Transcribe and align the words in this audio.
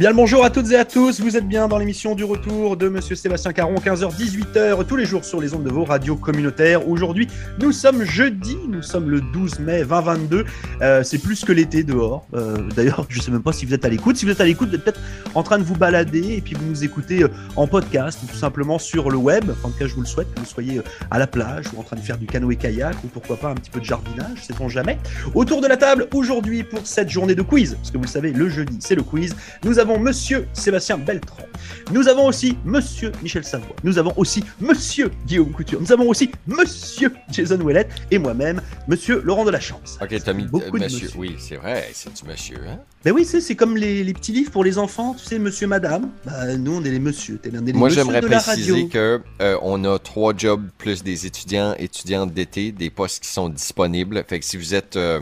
Bien 0.00 0.08
le 0.08 0.16
bonjour 0.16 0.46
à 0.46 0.48
toutes 0.48 0.72
et 0.72 0.76
à 0.76 0.86
tous, 0.86 1.20
vous 1.20 1.36
êtes 1.36 1.46
bien 1.46 1.68
dans 1.68 1.76
l'émission 1.76 2.14
du 2.14 2.24
retour 2.24 2.78
de 2.78 2.88
Monsieur 2.88 3.14
Sébastien 3.14 3.52
Caron, 3.52 3.74
15h, 3.74 4.16
18h, 4.16 4.86
tous 4.86 4.96
les 4.96 5.04
jours 5.04 5.26
sur 5.26 5.42
les 5.42 5.52
ondes 5.52 5.64
de 5.64 5.68
vos 5.68 5.84
radios 5.84 6.16
communautaires. 6.16 6.88
Aujourd'hui, 6.88 7.28
nous 7.58 7.70
sommes 7.70 8.04
jeudi, 8.04 8.56
nous 8.66 8.80
sommes 8.80 9.10
le 9.10 9.20
12 9.20 9.58
mai 9.58 9.84
2022, 9.84 10.46
euh, 10.80 11.02
c'est 11.02 11.18
plus 11.18 11.44
que 11.44 11.52
l'été 11.52 11.82
dehors. 11.82 12.24
Euh, 12.32 12.56
D'ailleurs, 12.74 13.04
je 13.10 13.20
sais 13.20 13.30
même 13.30 13.42
pas 13.42 13.52
si 13.52 13.66
vous 13.66 13.74
êtes 13.74 13.84
à 13.84 13.90
l'écoute. 13.90 14.16
Si 14.16 14.24
vous 14.24 14.30
êtes 14.30 14.40
à 14.40 14.46
l'écoute, 14.46 14.70
vous 14.70 14.76
êtes 14.76 14.84
peut-être 14.84 15.00
en 15.34 15.42
train 15.42 15.58
de 15.58 15.64
vous 15.64 15.76
balader 15.76 16.36
et 16.36 16.40
puis 16.40 16.54
vous 16.54 16.64
nous 16.64 16.82
écoutez 16.82 17.24
euh, 17.24 17.28
en 17.56 17.66
podcast 17.66 18.20
ou 18.24 18.26
tout 18.26 18.38
simplement 18.38 18.78
sur 18.78 19.10
le 19.10 19.18
web. 19.18 19.50
En 19.64 19.68
tout 19.68 19.78
cas, 19.78 19.86
je 19.86 19.94
vous 19.94 20.00
le 20.00 20.06
souhaite, 20.06 20.32
que 20.32 20.40
vous 20.40 20.46
soyez 20.46 20.80
à 21.10 21.18
la 21.18 21.26
plage 21.26 21.66
ou 21.76 21.80
en 21.80 21.82
train 21.82 21.96
de 21.96 22.00
faire 22.00 22.16
du 22.16 22.24
canoë-kayak 22.24 22.96
ou 23.04 23.08
pourquoi 23.08 23.36
pas 23.36 23.50
un 23.50 23.54
petit 23.54 23.70
peu 23.70 23.80
de 23.80 23.84
jardinage, 23.84 24.44
sait-on 24.44 24.70
jamais. 24.70 24.96
Autour 25.34 25.60
de 25.60 25.66
la 25.66 25.76
table, 25.76 26.08
aujourd'hui, 26.14 26.64
pour 26.64 26.86
cette 26.86 27.10
journée 27.10 27.34
de 27.34 27.42
quiz, 27.42 27.74
parce 27.74 27.90
que 27.90 27.98
vous 27.98 28.04
le 28.04 28.08
savez, 28.08 28.32
le 28.32 28.48
jeudi, 28.48 28.78
c'est 28.80 28.94
le 28.94 29.02
quiz, 29.02 29.36
nous 29.62 29.78
avons 29.78 29.89
Monsieur 29.98 30.46
Sébastien 30.52 30.98
Beltran. 30.98 31.44
Nous 31.92 32.08
avons 32.08 32.26
aussi 32.26 32.56
Monsieur 32.64 33.12
Michel 33.22 33.44
Savoie. 33.44 33.74
Nous 33.82 33.98
avons 33.98 34.12
aussi 34.16 34.44
Monsieur 34.60 35.10
Guillaume 35.26 35.50
Couture. 35.52 35.80
Nous 35.80 35.92
avons 35.92 36.08
aussi 36.08 36.30
Monsieur 36.46 37.12
Jason 37.30 37.60
Ouellet 37.60 37.88
et 38.10 38.18
moi-même, 38.18 38.60
Monsieur 38.88 39.20
Laurent 39.24 39.44
de 39.44 39.50
la 39.50 39.60
Chance. 39.60 39.98
Ok, 40.00 40.14
t'as 40.24 40.32
mis 40.32 40.44
Beaucoup 40.44 40.78
de 40.78 40.84
monsieur. 40.84 41.06
monsieur. 41.06 41.18
Oui, 41.18 41.36
c'est 41.38 41.56
vrai, 41.56 41.88
c'est 41.92 42.12
du 42.14 42.28
monsieur. 42.28 42.58
Hein? 42.68 42.78
Ben 43.04 43.12
oui, 43.12 43.24
c'est 43.24 43.54
comme 43.54 43.76
les, 43.76 44.04
les 44.04 44.12
petits 44.12 44.32
livres 44.32 44.50
pour 44.50 44.62
les 44.64 44.78
enfants, 44.78 45.14
tu 45.18 45.24
sais, 45.24 45.38
Monsieur, 45.38 45.66
Madame. 45.66 46.10
Bah, 46.24 46.56
nous, 46.56 46.74
on 46.76 46.84
est 46.84 46.90
les 46.90 46.98
Monsieur. 46.98 47.40
Moi, 47.74 47.88
j'aimerais 47.88 48.20
de 48.20 48.26
préciser 48.26 48.88
que 48.88 49.20
euh, 49.40 49.56
on 49.62 49.84
a 49.84 49.98
trois 49.98 50.34
jobs 50.36 50.68
plus 50.78 51.02
des 51.02 51.26
étudiants, 51.26 51.74
étudiantes 51.78 52.32
d'été, 52.32 52.72
des 52.72 52.90
postes 52.90 53.22
qui 53.22 53.30
sont 53.30 53.48
disponibles. 53.48 54.24
Fait 54.28 54.38
que 54.38 54.44
si 54.44 54.56
vous 54.56 54.74
êtes 54.74 54.96
euh, 54.96 55.20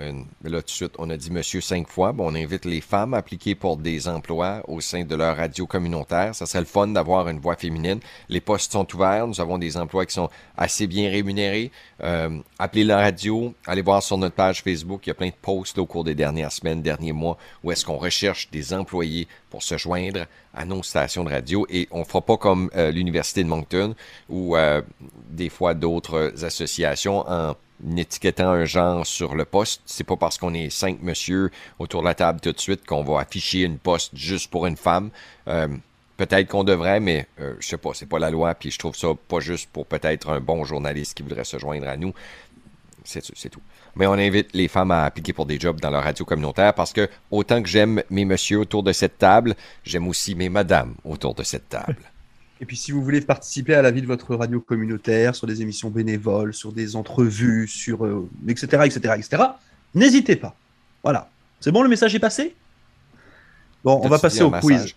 une- 0.00 0.26
là 0.44 0.60
tout 0.60 0.66
de 0.66 0.70
suite, 0.70 0.92
on 0.98 1.10
a 1.10 1.16
dit 1.16 1.30
monsieur 1.30 1.60
cinq 1.60 1.88
fois. 1.88 2.12
Bon, 2.12 2.30
on 2.30 2.34
invite 2.34 2.64
les 2.64 2.80
femmes 2.80 3.14
à 3.14 3.18
appliquer 3.18 3.54
pour 3.54 3.76
des 3.76 4.08
emplois 4.08 4.62
au 4.68 4.80
sein 4.80 5.04
de 5.04 5.14
leur 5.14 5.36
radio 5.36 5.66
communautaire. 5.66 6.34
Ça 6.34 6.46
serait 6.46 6.60
le 6.60 6.66
fun 6.66 6.88
d'avoir 6.88 7.28
une 7.28 7.38
voix 7.40 7.56
féminine. 7.56 8.00
Les 8.28 8.40
postes 8.40 8.72
sont 8.72 8.86
ouverts. 8.94 9.26
Nous 9.26 9.40
avons 9.40 9.58
des 9.58 9.76
emplois 9.76 10.06
qui 10.06 10.14
sont 10.14 10.28
assez 10.56 10.86
bien 10.86 11.10
rémunérés. 11.10 11.70
Euh, 12.02 12.38
appelez 12.58 12.84
la 12.84 12.98
radio. 12.98 13.54
Allez 13.66 13.82
voir 13.82 14.02
sur 14.02 14.18
notre 14.18 14.34
page 14.36 14.62
Facebook. 14.62 15.06
Il 15.06 15.10
y 15.10 15.12
a 15.12 15.14
plein 15.14 15.28
de 15.28 15.32
posts 15.40 15.78
au 15.78 15.86
cours 15.86 16.04
des 16.04 16.14
dernières 16.14 16.52
semaines, 16.52 16.82
derniers 16.82 17.12
mois, 17.12 17.36
où 17.64 17.72
est-ce 17.72 17.84
qu'on 17.84 17.96
recherche 17.98 18.50
des 18.50 18.72
employés 18.72 19.26
pour 19.50 19.62
se 19.62 19.76
joindre 19.78 20.26
à 20.54 20.64
nos 20.64 20.82
stations 20.82 21.24
de 21.24 21.30
radio. 21.30 21.66
Et 21.70 21.88
on 21.90 22.04
fera 22.04 22.20
pas 22.20 22.36
comme 22.36 22.70
euh, 22.76 22.90
l'Université 22.90 23.42
de 23.42 23.48
Moncton 23.48 23.94
ou 24.28 24.56
euh, 24.56 24.82
des 25.30 25.48
fois 25.48 25.74
d'autres 25.74 26.32
associations 26.44 27.24
en 27.28 27.54
étiquetant 27.96 28.50
un 28.50 28.64
genre 28.64 29.06
sur 29.06 29.34
le 29.34 29.44
poste. 29.44 29.82
C'est 29.86 30.04
pas 30.04 30.16
parce 30.16 30.38
qu'on 30.38 30.54
est 30.54 30.70
cinq 30.70 31.02
monsieur 31.02 31.50
autour 31.78 32.02
de 32.02 32.06
la 32.06 32.14
table 32.14 32.40
tout 32.40 32.52
de 32.52 32.60
suite 32.60 32.84
qu'on 32.86 33.02
va 33.02 33.20
afficher 33.20 33.62
une 33.62 33.78
poste 33.78 34.16
juste 34.16 34.50
pour 34.50 34.66
une 34.66 34.76
femme. 34.76 35.10
Euh, 35.48 35.68
peut-être 36.16 36.48
qu'on 36.48 36.64
devrait, 36.64 37.00
mais 37.00 37.26
euh, 37.40 37.54
je 37.60 37.68
sais 37.68 37.78
pas, 37.78 37.90
c'est 37.94 38.06
pas 38.06 38.18
la 38.18 38.30
loi. 38.30 38.54
Puis 38.54 38.70
je 38.70 38.78
trouve 38.78 38.96
ça 38.96 39.08
pas 39.28 39.40
juste 39.40 39.70
pour 39.72 39.86
peut-être 39.86 40.30
un 40.30 40.40
bon 40.40 40.64
journaliste 40.64 41.14
qui 41.14 41.22
voudrait 41.22 41.44
se 41.44 41.58
joindre 41.58 41.88
à 41.88 41.96
nous. 41.96 42.12
C'est 43.04 43.24
c'est 43.34 43.48
tout. 43.48 43.62
Mais 43.96 44.06
on 44.06 44.12
invite 44.12 44.50
les 44.52 44.68
femmes 44.68 44.90
à 44.90 45.04
appliquer 45.04 45.32
pour 45.32 45.46
des 45.46 45.58
jobs 45.58 45.80
dans 45.80 45.90
leur 45.90 46.04
radio 46.04 46.24
communautaire 46.24 46.74
parce 46.74 46.92
que 46.92 47.08
autant 47.30 47.62
que 47.62 47.68
j'aime 47.68 48.02
mes 48.10 48.24
messieurs 48.24 48.60
autour 48.60 48.82
de 48.82 48.92
cette 48.92 49.18
table, 49.18 49.56
j'aime 49.84 50.06
aussi 50.08 50.34
mes 50.34 50.48
madames 50.48 50.94
autour 51.04 51.34
de 51.34 51.42
cette 51.42 51.68
table. 51.68 51.96
Et 52.60 52.66
puis, 52.66 52.76
si 52.76 52.90
vous 52.90 53.02
voulez 53.02 53.20
participer 53.20 53.74
à 53.74 53.82
la 53.82 53.90
vie 53.90 54.02
de 54.02 54.06
votre 54.06 54.34
radio 54.34 54.60
communautaire, 54.60 55.34
sur 55.34 55.46
des 55.46 55.62
émissions 55.62 55.90
bénévoles, 55.90 56.52
sur 56.52 56.72
des 56.72 56.96
entrevues, 56.96 57.68
sur 57.68 58.04
euh, 58.04 58.28
etc., 58.48 58.82
etc., 58.84 59.14
etc., 59.16 59.42
n'hésitez 59.94 60.36
pas. 60.36 60.56
Voilà. 61.02 61.30
C'est 61.60 61.70
bon, 61.70 61.82
le 61.82 61.88
message 61.88 62.14
est 62.14 62.20
passé? 62.20 62.54
Bon, 63.84 64.00
on 64.02 64.08
va 64.08 64.18
passer 64.18 64.42
au 64.42 64.50
quiz. 64.50 64.70
massage? 64.70 64.96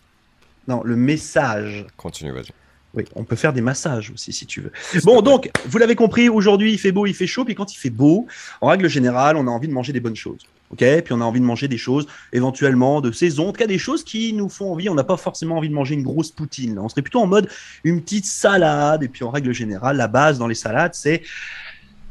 Non, 0.67 0.81
le 0.83 0.95
message. 0.95 1.85
Continue, 1.97 2.31
vas-y. 2.31 2.51
Oui, 2.93 3.05
on 3.15 3.23
peut 3.23 3.37
faire 3.37 3.53
des 3.53 3.61
massages 3.61 4.11
aussi 4.11 4.33
si 4.33 4.45
tu 4.45 4.61
veux. 4.61 4.71
Bon, 5.03 5.21
donc, 5.21 5.49
vous 5.65 5.77
l'avez 5.77 5.95
compris, 5.95 6.27
aujourd'hui 6.27 6.73
il 6.73 6.77
fait 6.77 6.91
beau, 6.91 7.05
il 7.05 7.13
fait 7.13 7.27
chaud, 7.27 7.45
puis 7.45 7.55
quand 7.55 7.73
il 7.73 7.77
fait 7.77 7.89
beau, 7.89 8.27
en 8.59 8.67
règle 8.67 8.89
générale, 8.89 9.37
on 9.37 9.47
a 9.47 9.49
envie 9.49 9.69
de 9.69 9.73
manger 9.73 9.93
des 9.93 10.01
bonnes 10.01 10.15
choses. 10.15 10.41
Ok 10.71 10.83
Puis 11.03 11.13
on 11.13 11.21
a 11.21 11.23
envie 11.23 11.39
de 11.39 11.45
manger 11.45 11.67
des 11.67 11.77
choses 11.77 12.07
éventuellement 12.31 13.01
de 13.01 13.11
saison, 13.11 13.49
en 13.49 13.51
tout 13.51 13.59
cas 13.59 13.67
des 13.67 13.77
choses 13.77 14.03
qui 14.03 14.33
nous 14.33 14.49
font 14.49 14.71
envie. 14.71 14.89
On 14.89 14.95
n'a 14.95 15.03
pas 15.03 15.17
forcément 15.17 15.57
envie 15.57 15.69
de 15.69 15.73
manger 15.73 15.95
une 15.95 16.03
grosse 16.03 16.31
poutine. 16.31 16.79
On 16.79 16.89
serait 16.89 17.01
plutôt 17.01 17.19
en 17.19 17.27
mode 17.27 17.49
une 17.83 18.01
petite 18.01 18.25
salade. 18.25 19.03
Et 19.03 19.07
puis 19.07 19.23
en 19.23 19.29
règle 19.29 19.53
générale, 19.53 19.97
la 19.97 20.07
base 20.07 20.39
dans 20.39 20.47
les 20.47 20.55
salades, 20.55 20.93
c'est 20.93 21.21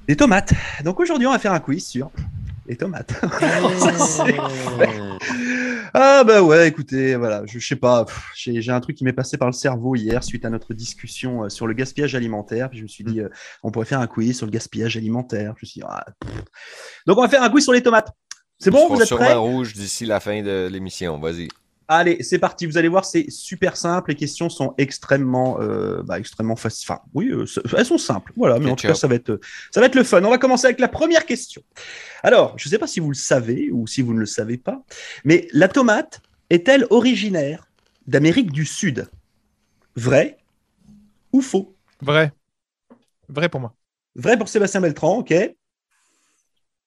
des 0.07 0.17
tomates. 0.17 0.53
Donc 0.85 1.01
aujourd'hui, 1.01 1.27
on 1.27 1.33
va 1.33 1.39
faire 1.39 1.53
un 1.53 1.61
quiz 1.61 1.87
sur 1.87 2.11
les 2.67 2.77
tomates. 2.77 3.15
Ah 5.93 6.23
bah 6.23 6.41
ouais, 6.41 6.69
écoutez, 6.69 7.17
voilà, 7.17 7.43
je, 7.47 7.59
je 7.59 7.67
sais 7.67 7.75
pas, 7.75 8.07
j'ai 8.37 8.71
un 8.71 8.81
truc 8.81 8.97
qui 8.97 9.03
m'est 9.03 9.13
passé 9.13 9.37
par 9.37 9.49
le 9.49 9.53
cerveau 9.53 9.97
hier 9.97 10.23
suite 10.23 10.45
à 10.45 10.51
notre 10.51 10.73
discussion 10.73 11.45
euh, 11.45 11.49
sur 11.49 11.67
le 11.67 11.75
gaspillage 11.75 12.15
alimentaire. 12.15 12.71
Puis 12.71 12.79
je 12.79 12.85
me 12.85 12.89
suis 12.89 13.03
dit, 13.03 13.21
euh, 13.21 13.29
on 13.65 13.73
pourrait 13.73 13.87
faire 13.87 13.99
un 13.99 14.07
quiz 14.07 14.37
sur 14.37 14.47
le 14.47 14.53
gaspillage 14.53 14.97
alimentaire. 14.97 15.55
Je 15.57 15.67
me 15.67 15.69
suis 15.69 15.81
dit, 15.81 15.87
ah, 15.89 16.05
donc 17.07 17.19
on 17.19 17.23
va 17.23 17.29
faire 17.29 17.43
un 17.43 17.51
quiz 17.51 17.65
sur 17.65 17.73
les 17.73 17.83
tomates. 17.83 18.13
C'est 18.61 18.71
bon, 18.71 18.89
vous 18.89 19.01
êtes 19.01 19.07
sûrement 19.07 19.25
prêts? 19.25 19.35
rouge 19.35 19.73
d'ici 19.73 20.05
la 20.05 20.21
fin 20.21 20.43
de 20.43 20.69
l'émission. 20.71 21.19
Vas-y. 21.19 21.49
Allez, 21.89 22.23
c'est 22.23 22.39
parti. 22.39 22.67
Vous 22.67 22.79
allez 22.79 22.87
voir, 22.87 23.05
c'est 23.05 23.29
super 23.31 23.77
simple. 23.77 24.11
Les 24.11 24.17
questions 24.17 24.49
sont 24.49 24.75
extrêmement, 24.79 25.61
euh, 25.61 26.03
bah, 26.05 26.21
extrêmement 26.21 26.55
faciles. 26.55 26.87
Enfin, 26.89 27.01
oui, 27.15 27.31
euh, 27.31 27.47
elles 27.77 27.87
sont 27.87 27.99
simples. 27.99 28.33
Voilà, 28.37 28.61
mais 28.61 28.71
en 28.71 28.77
tout 28.77 28.87
cas, 28.87 28.95
ça 28.95 29.09
va 29.09 29.17
être, 29.17 29.41
ça 29.73 29.81
va 29.81 29.87
être 29.87 29.97
le 29.97 30.05
fun. 30.05 30.23
On 30.23 30.31
va 30.31 30.39
commencer 30.39 30.67
avec 30.67 30.79
la 30.79 30.87
première 30.87 31.27
question. 31.27 31.63
Alors, 32.23 32.57
je 32.59 32.69
ne 32.69 32.71
sais 32.71 32.79
pas 32.79 32.87
si 32.87 33.01
vous 33.01 33.09
le 33.09 33.17
savez 33.17 33.71
ou 33.73 33.89
si 33.89 34.03
vous 34.03 34.15
ne 34.15 34.21
le 34.21 34.27
savez 34.27 34.57
pas, 34.57 34.85
mais 35.25 35.49
la 35.53 35.67
tomate 35.67 36.21
est-elle 36.49 36.87
originaire 36.91 37.67
d'Amérique 38.07 38.53
du 38.53 38.67
Sud? 38.67 39.09
Vrai 39.97 40.39
ou 41.33 41.41
faux? 41.41 41.75
Vrai. 42.03 42.33
Vrai 43.29 43.49
pour 43.49 43.61
moi. 43.61 43.75
Vrai 44.15 44.39
pour 44.39 44.49
Sébastien 44.49 44.81
Beltran, 44.81 45.19
ok. 45.19 45.33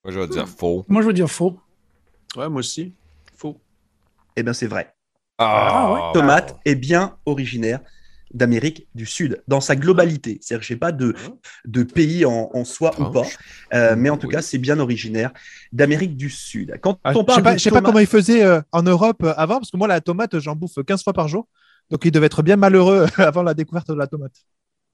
Moi, 0.03 0.13
je 0.13 0.19
vais 0.19 0.27
dire 0.27 0.47
faux. 0.47 0.85
Moi, 0.87 1.01
je 1.01 1.07
veux 1.07 1.13
dire 1.13 1.29
faux. 1.29 1.59
Ouais, 2.35 2.49
moi 2.49 2.59
aussi. 2.59 2.95
Faux. 3.37 3.61
Eh 4.35 4.43
bien, 4.43 4.53
c'est 4.53 4.67
vrai. 4.67 4.93
Ah 5.51 5.91
ouais. 5.91 6.01
Ah, 6.09 6.13
tomate 6.13 6.59
est 6.65 6.75
bien 6.75 7.17
originaire 7.25 7.81
d'Amérique 8.33 8.89
du 8.95 9.05
Sud, 9.05 9.43
dans 9.47 9.61
sa 9.61 9.75
globalité. 9.75 10.39
C'est-à-dire 10.41 10.61
que 10.61 10.67
je 10.67 10.73
n'ai 10.73 10.79
pas 10.79 10.91
de, 10.91 11.15
de 11.65 11.83
pays 11.83 12.25
en, 12.25 12.49
en 12.53 12.65
soi 12.65 12.95
ou 12.99 13.05
pas, 13.05 13.27
euh, 13.73 13.95
mais 13.95 14.09
en 14.09 14.17
tout 14.17 14.27
Oui. 14.27 14.33
cas, 14.33 14.41
c'est 14.41 14.57
bien 14.57 14.79
originaire 14.79 15.31
d'Amérique 15.71 16.17
du 16.17 16.29
Sud. 16.31 16.77
Quand 16.81 16.99
Ah, 17.03 17.13
on 17.13 17.23
je 17.27 17.33
sais 17.33 17.41
parle 17.41 17.43
pas, 17.43 17.53
de 17.53 17.57
je 17.57 17.63
sais 17.63 17.71
pas 17.71 17.81
tomate- 17.81 17.85
comment 17.85 17.99
ils 17.99 18.07
faisaient 18.07 18.43
euh, 18.43 18.61
en 18.71 18.81
Europe 18.83 19.23
euh, 19.23 19.33
avant, 19.37 19.55
parce 19.59 19.71
que 19.71 19.77
moi, 19.77 19.87
la 19.87 20.01
tomate, 20.01 20.39
j'en 20.39 20.55
bouffe 20.55 20.75
15 20.87 21.03
fois 21.03 21.13
par 21.13 21.27
jour. 21.27 21.47
Donc, 21.89 22.05
ils 22.05 22.11
devaient 22.11 22.27
être 22.27 22.43
bien 22.43 22.55
malheureux 22.55 23.07
avant 23.17 23.43
la 23.43 23.53
découverte 23.53 23.89
de 23.89 23.95
la 23.95 24.07
tomate. 24.07 24.33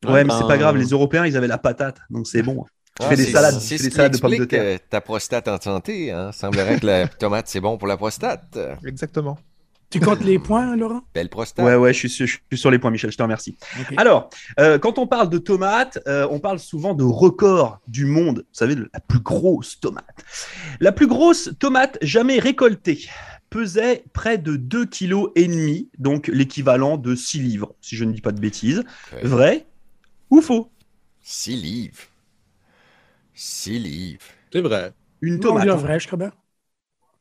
Ouais, 0.06 0.23
mais 0.23 0.31
c'est 0.31 0.45
pas 0.45 0.57
grave, 0.57 0.77
les 0.77 0.88
Européens, 0.89 1.25
ils 1.25 1.35
avaient 1.35 1.47
la 1.47 1.57
patate, 1.57 2.00
donc 2.09 2.25
c'est 2.27 2.41
bon. 2.41 2.66
Tu 2.99 3.05
Ah, 3.05 3.09
fais 3.09 3.15
des 3.15 3.25
salades, 3.31 3.59
tu 3.61 3.77
fais 3.77 3.83
des 3.83 3.89
salades 3.91 4.13
de 4.13 4.17
pommes 4.19 4.35
de 4.37 4.45
terre. 4.45 4.61
euh, 4.63 4.77
ta 4.89 4.99
prostate 5.01 5.47
en 5.47 5.59
santé. 5.59 6.11
Hein? 6.11 6.31
Semblerait 6.33 6.79
que 6.79 6.85
la 6.85 7.07
tomate, 7.19 7.47
c'est 7.47 7.61
bon 7.61 7.77
pour 7.77 7.87
la 7.87 7.95
prostate. 7.97 8.59
Exactement. 8.85 9.37
Tu 9.89 9.99
comptes 9.99 10.23
les 10.23 10.37
points, 10.37 10.75
Laurent? 10.75 11.01
Belle 11.15 11.29
prostate. 11.29 11.65
Ouais, 11.65 11.75
ouais, 11.75 11.93
je 11.93 11.97
suis, 11.99 12.09
sur- 12.11 12.27
je 12.27 12.38
suis 12.51 12.57
sur 12.59 12.69
les 12.69 12.77
points, 12.77 12.91
Michel, 12.91 13.11
je 13.11 13.17
te 13.17 13.23
remercie. 13.23 13.57
Alors, 13.97 14.29
euh, 14.59 14.77
quand 14.77 14.99
on 14.99 15.07
parle 15.07 15.29
de 15.29 15.39
tomates, 15.39 15.97
euh, 16.07 16.27
on 16.29 16.39
parle 16.39 16.59
souvent 16.59 16.93
de 16.93 17.03
record 17.03 17.79
du 17.88 18.05
monde. 18.05 18.39
Vous 18.39 18.53
savez, 18.53 18.75
la 18.75 18.99
plus 18.99 19.19
grosse 19.19 19.79
tomate. 19.79 20.05
La 20.79 20.91
plus 20.91 21.07
grosse 21.07 21.49
tomate 21.57 21.97
jamais 22.03 22.38
récoltée 22.38 23.07
pesait 23.49 24.03
près 24.13 24.38
de 24.38 24.57
2,5 24.57 24.89
kg, 25.07 25.31
et 25.35 25.47
demi, 25.47 25.89
donc 25.97 26.27
l'équivalent 26.27 26.97
de 26.97 27.15
6 27.15 27.39
livres, 27.39 27.73
si 27.81 27.95
je 27.95 28.03
ne 28.03 28.11
dis 28.11 28.21
pas 28.21 28.31
de 28.31 28.39
bêtises. 28.39 28.83
Vrai 29.23 29.65
ou 30.29 30.41
faux? 30.41 30.69
6 31.23 31.55
livres. 31.55 31.97
6 33.39 33.79
livres. 33.79 34.25
C'est 34.51 34.61
vrai. 34.61 34.94
Une 35.22 35.39
tomate. 35.39 35.67
hein. 35.67 35.75
vrai, 35.75 36.00
je 36.00 36.07
crois 36.07 36.17
bien. 36.19 36.31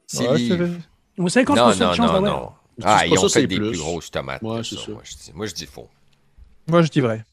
6 0.06 0.20
Ouais, 0.20 0.38
livres. 0.38 0.66
c'est- 1.16 1.22
Ou 1.22 1.28
50% 1.28 1.56
Non, 1.56 1.74
de 1.74 1.84
non, 1.84 1.92
chance 1.94 1.98
non, 2.12 2.12
d'avoir. 2.22 2.40
non. 2.40 2.52
Ah, 2.84 3.06
ils 3.06 3.18
ont 3.18 3.28
ça, 3.28 3.40
fait 3.40 3.46
des 3.46 3.56
plus 3.56 3.70
plus. 3.70 3.78
grosses 3.78 4.10
tomates. 4.10 4.42
Ouais, 4.42 4.58
que 4.58 4.62
c'est 4.64 4.76
ça. 4.76 4.82
ça. 4.86 4.92
Moi, 4.92 5.02
je 5.04 5.14
dis, 5.16 5.32
moi, 5.34 5.46
je 5.46 5.54
dis 5.54 5.66
faux. 5.66 5.88
Moi, 6.68 6.82
je 6.82 6.88
dis 6.88 7.00
vrai. 7.00 7.24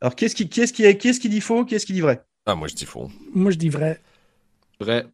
Alors, 0.00 0.14
qu'est-ce 0.14 0.34
qui, 0.34 0.48
qu'est-ce 0.48 0.72
qui, 0.72 0.98
qu'est-ce 0.98 1.20
qui 1.20 1.28
dit 1.28 1.40
faux 1.40 1.64
Qu'est-ce 1.64 1.86
qui 1.86 1.92
dit 1.92 2.00
vrai? 2.00 2.22
Ah, 2.46 2.54
moi, 2.54 2.68
je 2.68 2.74
dis 2.74 2.86
faux. 2.86 3.10
Moi, 3.34 3.50
je 3.50 3.56
dis 3.58 3.68
vrai. 3.68 4.00
Vrai. 4.80 5.06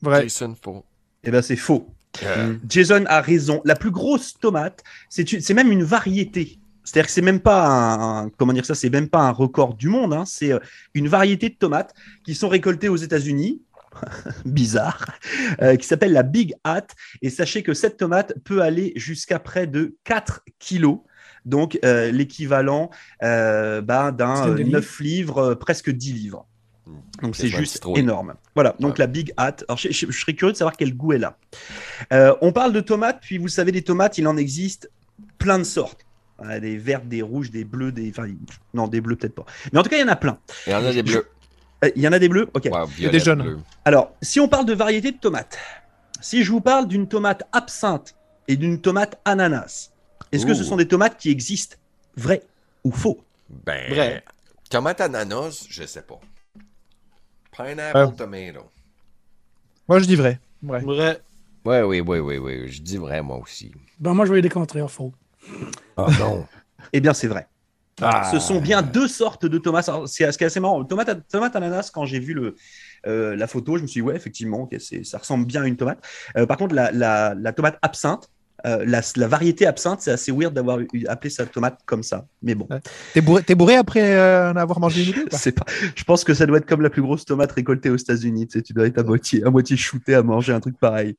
Vrai. 0.00 0.22
Jason, 0.22 0.54
faux. 0.60 0.84
Eh 1.24 1.30
bien, 1.30 1.42
c'est 1.42 1.56
faux. 1.56 1.88
Euh, 2.24 2.56
Jason 2.68 3.04
a 3.06 3.20
raison. 3.20 3.62
La 3.64 3.74
plus 3.74 3.90
grosse 3.90 4.34
tomate, 4.34 4.82
c'est 5.08 5.54
même 5.54 5.72
une 5.72 5.84
variété. 5.84 6.58
C'est-à-dire 6.84 7.06
que 7.06 7.12
c'est 7.12 7.22
même 7.22 7.40
pas 7.40 7.66
un, 7.66 8.24
un- 8.26 8.30
comment 8.30 8.52
dire 8.52 8.64
ça, 8.66 8.74
c'est 8.74 8.90
même 8.90 9.08
pas 9.08 9.20
un 9.20 9.30
record 9.30 9.74
du 9.74 9.88
monde. 9.88 10.12
hein. 10.12 10.24
C'est 10.26 10.52
euh, 10.52 10.58
une 10.94 11.08
variété 11.08 11.48
de 11.48 11.54
tomates 11.54 11.94
qui 12.24 12.34
sont 12.34 12.48
récoltées 12.48 12.88
aux 12.88 12.96
États-Unis. 12.96 13.62
Bizarre, 14.46 15.04
euh, 15.60 15.76
qui 15.76 15.86
s'appelle 15.86 16.12
la 16.12 16.22
Big 16.22 16.54
Hat. 16.64 16.86
Et 17.20 17.28
sachez 17.28 17.62
que 17.62 17.74
cette 17.74 17.98
tomate 17.98 18.32
peut 18.42 18.62
aller 18.62 18.92
jusqu'à 18.96 19.38
près 19.38 19.66
de 19.66 19.96
4 20.04 20.42
kilos. 20.58 21.00
Donc, 21.44 21.78
euh, 21.84 22.10
l'équivalent 22.10 22.88
euh, 23.22 23.82
bah, 23.82 24.10
d'un 24.12 24.36
C'est 24.36 24.46
de 24.46 24.50
euh, 24.52 24.56
livres. 24.56 24.70
9 24.70 25.00
livres, 25.00 25.38
euh, 25.38 25.54
presque 25.56 25.90
10 25.90 26.12
livres. 26.14 26.46
Donc 27.20 27.36
c'est 27.36 27.48
juste 27.48 27.84
énorme. 27.96 28.34
Voilà, 28.54 28.74
donc 28.80 28.92
Ouais. 28.94 28.98
la 29.00 29.06
Big 29.06 29.32
Hat. 29.36 29.56
Alors 29.68 29.76
je, 29.78 29.90
je- 29.92 30.10
je 30.10 30.20
serais 30.20 30.34
curieux 30.34 30.52
de 30.52 30.56
savoir 30.58 30.76
quel 30.76 30.96
goût 30.96 31.12
elle 31.12 31.24
a. 31.24 31.36
Euh, 32.12 32.34
on 32.40 32.50
parle 32.52 32.72
de 32.72 32.80
tomates, 32.80 33.20
puis 33.20 33.38
vous 33.38 33.48
savez, 33.48 33.70
des 33.72 33.82
tomates, 33.82 34.18
il 34.18 34.26
en 34.26 34.36
existe 34.36 34.90
plein 35.38 35.58
de 35.58 35.64
sortes. 35.64 36.00
Des 36.60 36.76
vertes, 36.76 37.06
des 37.08 37.22
rouges, 37.22 37.50
des 37.50 37.64
bleus, 37.64 37.92
des. 37.92 38.10
Enfin, 38.10 38.26
non, 38.74 38.88
des 38.88 39.00
bleus 39.00 39.16
peut-être 39.16 39.34
pas. 39.34 39.44
Mais 39.72 39.78
en 39.78 39.82
tout 39.82 39.88
cas, 39.90 39.96
il 39.96 40.00
y 40.00 40.04
en 40.04 40.08
a 40.08 40.16
plein. 40.16 40.38
Il 40.66 40.72
y 40.72 40.74
en 40.74 40.84
a 40.84 40.92
des 40.92 41.02
bleus. 41.02 41.28
Euh, 41.84 41.90
Il 41.96 42.02
y 42.02 42.06
en 42.08 42.12
a 42.12 42.18
des 42.18 42.28
bleus? 42.28 42.48
Ok. 42.54 42.64
Ouais, 42.64 42.70
des 42.86 42.92
violet, 42.92 43.18
jaunes. 43.20 43.42
bleu. 43.42 43.58
Alors, 43.84 44.12
si 44.22 44.38
on 44.40 44.48
parle 44.48 44.66
de 44.66 44.72
variété 44.74 45.10
de 45.12 45.18
tomates, 45.18 45.58
si 46.20 46.44
je 46.44 46.50
vous 46.52 46.60
parle 46.60 46.86
d'une 46.86 47.08
tomate 47.08 47.42
absinthe 47.52 48.14
et 48.48 48.56
d'une 48.56 48.80
tomate 48.80 49.20
ananas, 49.24 49.90
est-ce 50.30 50.46
que 50.46 50.54
ce 50.54 50.62
sont 50.64 50.76
des 50.76 50.86
tomates 50.88 51.16
qui 51.18 51.30
existent 51.30 51.76
Vrai 52.16 52.42
ou 52.84 52.92
faux? 52.92 53.20
Ben, 53.48 53.90
Vrai. 53.92 54.24
tomate 54.70 55.00
ananas, 55.00 55.66
je 55.68 55.84
sais 55.84 56.02
pas. 56.02 56.20
Pineapple 57.50 57.96
Euh. 57.98 58.06
tomato. 58.08 58.70
Moi, 59.88 59.98
je 59.98 60.04
dis 60.06 60.16
vrai. 60.16 60.38
Ouais. 60.62 60.80
Vrai. 60.80 61.20
Ouais, 61.64 61.82
oui, 61.82 62.00
oui, 62.00 62.18
oui, 62.18 62.38
oui. 62.38 62.68
Je 62.70 62.80
dis 62.82 62.96
vrai, 62.96 63.22
moi 63.22 63.36
aussi. 63.38 63.72
Ben, 63.98 64.14
moi, 64.14 64.24
je 64.26 64.32
vais 64.32 64.40
les 64.40 64.48
contraires, 64.48 64.90
faux. 64.90 65.12
Ah 65.96 66.06
non. 66.18 66.46
Eh 66.92 67.00
bien, 67.00 67.12
c'est 67.14 67.28
vrai. 67.28 67.46
Ah. 68.00 68.28
Ce 68.32 68.38
sont 68.38 68.60
bien 68.60 68.82
deux 68.82 69.06
sortes 69.06 69.46
de 69.46 69.58
tomates. 69.58 69.88
C'est 70.06 70.30
ce 70.32 70.38
qui 70.38 70.44
est 70.44 70.46
assez 70.46 70.60
marrant. 70.60 70.82
Tomate, 70.84 71.28
tomate 71.28 71.54
ananas, 71.54 71.90
quand 71.92 72.04
j'ai 72.06 72.18
vu 72.20 72.32
le, 72.34 72.56
euh, 73.06 73.36
la 73.36 73.46
photo, 73.46 73.76
je 73.76 73.82
me 73.82 73.86
suis 73.86 74.00
dit, 74.00 74.06
ouais, 74.06 74.16
effectivement, 74.16 74.68
ça 75.04 75.18
ressemble 75.18 75.44
bien 75.44 75.62
à 75.62 75.66
une 75.66 75.76
tomate. 75.76 76.02
Euh, 76.36 76.46
par 76.46 76.56
contre, 76.56 76.74
la, 76.74 76.90
la- 76.90 77.34
la 77.34 77.52
tomate 77.52 77.78
absinthe, 77.82 78.28
euh, 78.66 78.84
la, 78.86 79.00
la 79.16 79.28
variété 79.28 79.66
absinthe, 79.66 80.00
c'est 80.02 80.10
assez 80.10 80.32
weird 80.32 80.54
d'avoir 80.54 80.78
appelé 81.08 81.30
sa 81.30 81.46
tomate 81.46 81.80
comme 81.84 82.02
ça. 82.02 82.26
Mais 82.42 82.54
bon, 82.54 82.68
T'es 83.12 83.20
bourré, 83.54 83.76
après 83.76 84.14
euh, 84.14 84.52
en 84.52 84.56
avoir 84.56 84.80
mangé 84.80 85.04
une 85.04 85.12
deux 85.12 85.24
ou 85.24 85.28
pas 85.52 85.64
je 85.94 86.04
pense 86.04 86.24
que 86.24 86.34
ça 86.34 86.46
doit 86.46 86.58
être 86.58 86.66
comme 86.66 86.82
la 86.82 86.90
plus 86.90 87.02
grosse 87.02 87.24
tomate 87.24 87.52
récoltée 87.52 87.90
aux 87.90 87.96
États-Unis. 87.96 88.46
Tu, 88.46 88.58
sais, 88.58 88.62
tu 88.62 88.72
dois 88.72 88.86
être 88.86 88.98
à 88.98 89.02
moitié, 89.02 89.44
à 89.44 89.50
moitié 89.50 89.76
shooté 89.76 90.14
à 90.14 90.22
manger 90.22 90.52
un 90.52 90.60
truc 90.60 90.78
pareil. 90.78 91.16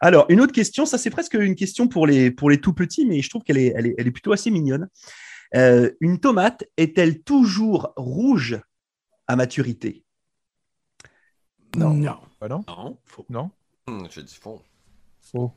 Alors, 0.00 0.26
une 0.28 0.40
autre 0.40 0.52
question, 0.52 0.86
ça 0.86 0.98
c'est 0.98 1.10
presque 1.10 1.34
une 1.34 1.54
question 1.54 1.88
pour 1.88 2.06
les, 2.06 2.30
pour 2.30 2.50
les 2.50 2.60
tout 2.60 2.74
petits, 2.74 3.06
mais 3.06 3.22
je 3.22 3.30
trouve 3.30 3.42
qu'elle 3.42 3.58
est, 3.58 3.72
elle 3.76 3.86
est, 3.86 3.94
elle 3.98 4.06
est 4.06 4.12
plutôt 4.12 4.32
assez 4.32 4.50
mignonne. 4.50 4.88
Euh, 5.54 5.90
une 6.00 6.18
tomate 6.18 6.64
est-elle 6.76 7.22
toujours 7.22 7.92
rouge 7.96 8.60
à 9.28 9.36
maturité? 9.36 10.04
Non. 11.76 11.94
Non. 11.94 12.18
Bah 12.40 12.48
non, 12.48 12.64
Non. 12.68 12.98
Faux. 13.04 13.26
non. 13.28 13.50
Hmm, 13.86 14.04
je 14.10 14.20
dis 14.20 14.34
faux. 14.34 14.62
Faux. 15.20 15.52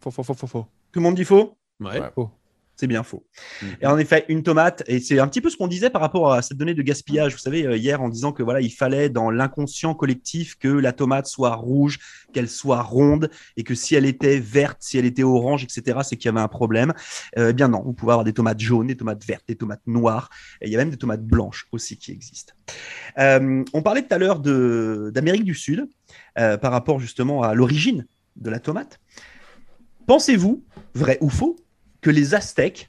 Faux, 0.00 0.10
faux, 0.10 0.22
faux, 0.22 0.34
faux, 0.34 0.46
faux. 0.46 0.66
Tout 0.92 1.00
le 1.00 1.04
monde 1.04 1.16
dit 1.16 1.24
faux? 1.24 1.56
Ouais. 1.80 2.00
Ouais. 2.00 2.26
C'est 2.78 2.86
bien 2.86 3.02
faux. 3.02 3.26
Mhm. 3.60 3.68
Et 3.80 3.86
en 3.88 3.98
effet, 3.98 4.24
une 4.28 4.44
tomate, 4.44 4.84
et 4.86 5.00
c'est 5.00 5.18
un 5.18 5.26
petit 5.26 5.40
peu 5.40 5.50
ce 5.50 5.56
qu'on 5.56 5.66
disait 5.66 5.90
par 5.90 6.00
rapport 6.00 6.32
à 6.32 6.42
cette 6.42 6.58
donnée 6.58 6.74
de 6.74 6.82
gaspillage, 6.82 7.32
vous 7.32 7.40
savez, 7.40 7.66
euh, 7.66 7.76
hier, 7.76 8.00
en 8.00 8.08
disant 8.08 8.30
que 8.30 8.44
voilà, 8.44 8.60
il 8.60 8.70
fallait 8.70 9.08
dans 9.08 9.32
l'inconscient 9.32 9.94
collectif 9.94 10.54
que 10.54 10.68
la 10.68 10.92
tomate 10.92 11.26
soit 11.26 11.56
rouge, 11.56 11.98
qu'elle 12.32 12.48
soit 12.48 12.82
ronde, 12.82 13.30
et 13.56 13.64
que 13.64 13.74
si 13.74 13.96
elle 13.96 14.06
était 14.06 14.38
verte, 14.38 14.76
si 14.78 14.96
elle 14.96 15.06
était 15.06 15.24
orange, 15.24 15.64
etc., 15.64 15.98
c'est 16.04 16.16
qu'il 16.16 16.26
y 16.26 16.28
avait 16.28 16.40
un 16.40 16.46
problème. 16.46 16.94
Euh, 17.36 17.50
eh 17.50 17.52
bien 17.52 17.66
non, 17.66 17.82
vous 17.82 17.94
pouvez 17.94 18.12
avoir 18.12 18.24
des 18.24 18.32
tomates 18.32 18.60
jaunes, 18.60 18.86
des 18.86 18.96
tomates 18.96 19.24
vertes, 19.24 19.44
des 19.48 19.56
tomates 19.56 19.84
noires, 19.88 20.30
et 20.60 20.68
il 20.68 20.72
y 20.72 20.76
a 20.76 20.78
même 20.78 20.90
des 20.90 20.98
tomates 20.98 21.24
blanches 21.24 21.66
aussi 21.72 21.98
qui 21.98 22.12
existent. 22.12 22.54
Euh, 23.18 23.64
on 23.72 23.82
parlait 23.82 24.02
tout 24.02 24.14
à 24.14 24.18
l'heure 24.18 24.38
d'Amérique 24.38 25.44
du 25.44 25.54
Sud, 25.54 25.88
euh, 26.38 26.56
par 26.56 26.70
rapport 26.70 27.00
justement 27.00 27.42
à 27.42 27.54
l'origine 27.54 28.06
de 28.36 28.50
la 28.50 28.60
tomate. 28.60 29.00
Pensez-vous, 30.08 30.64
vrai 30.94 31.18
ou 31.20 31.28
faux, 31.28 31.56
que 32.00 32.08
les 32.08 32.34
Aztèques 32.34 32.88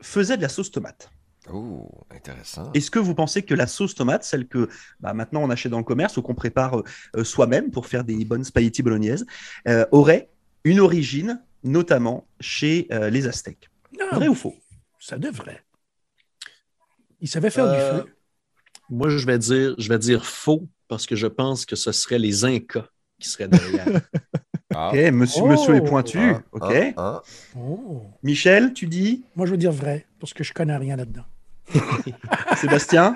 faisaient 0.00 0.38
de 0.38 0.42
la 0.42 0.48
sauce 0.48 0.70
tomate? 0.70 1.10
Oh, 1.52 1.90
intéressant. 2.10 2.72
Est-ce 2.72 2.90
que 2.90 2.98
vous 2.98 3.14
pensez 3.14 3.42
que 3.42 3.52
la 3.52 3.66
sauce 3.66 3.94
tomate, 3.94 4.24
celle 4.24 4.48
que 4.48 4.70
bah, 5.00 5.12
maintenant 5.12 5.42
on 5.42 5.50
achète 5.50 5.70
dans 5.70 5.76
le 5.78 5.84
commerce 5.84 6.16
ou 6.16 6.22
qu'on 6.22 6.34
prépare 6.34 6.78
euh, 6.78 6.84
euh, 7.16 7.24
soi-même 7.24 7.70
pour 7.70 7.86
faire 7.86 8.02
des 8.02 8.24
bonnes 8.24 8.44
spaghettis 8.44 8.82
bolognaises, 8.82 9.26
euh, 9.68 9.84
aurait 9.92 10.30
une 10.64 10.80
origine 10.80 11.42
notamment 11.64 12.26
chez 12.40 12.86
euh, 12.90 13.10
les 13.10 13.26
Aztèques? 13.26 13.68
Non, 14.00 14.06
Vrai 14.12 14.28
ou 14.28 14.34
faux? 14.34 14.54
Ça 14.98 15.18
devrait. 15.18 15.62
Il 17.20 17.28
savait 17.28 17.50
faire 17.50 17.66
Euh, 17.66 18.00
du 18.00 18.04
feu. 18.06 18.14
Moi, 18.88 19.10
je 19.10 19.26
vais 19.26 19.38
dire, 19.38 19.74
je 19.76 19.88
vais 19.90 19.98
dire 19.98 20.24
faux 20.24 20.66
parce 20.88 21.04
que 21.04 21.14
je 21.14 21.26
pense 21.26 21.66
que 21.66 21.76
ce 21.76 21.92
serait 21.92 22.18
les 22.18 22.46
Incas 22.46 22.86
qui 23.20 23.28
seraient 23.28 23.48
derrière. 23.48 24.00
Ah, 24.74 24.90
Ok, 24.92 25.12
monsieur, 25.12 25.42
Oh. 25.42 25.46
monsieur 25.48 25.74
est 25.76 25.80
pointu. 25.84 26.18
ah, 26.18 26.42
ok. 26.52 26.62
ah, 26.72 26.92
ah. 26.96 27.22
Oh. 27.58 28.02
Michel, 28.22 28.72
tu 28.72 28.86
dis? 28.86 29.24
Moi, 29.36 29.46
je 29.46 29.52
veux 29.52 29.56
dire 29.56 29.72
vrai, 29.72 30.06
parce 30.20 30.32
que 30.34 30.44
je 30.44 30.52
connais 30.52 30.76
rien 30.76 30.96
là-dedans. 30.96 31.24
Sébastien? 32.56 33.14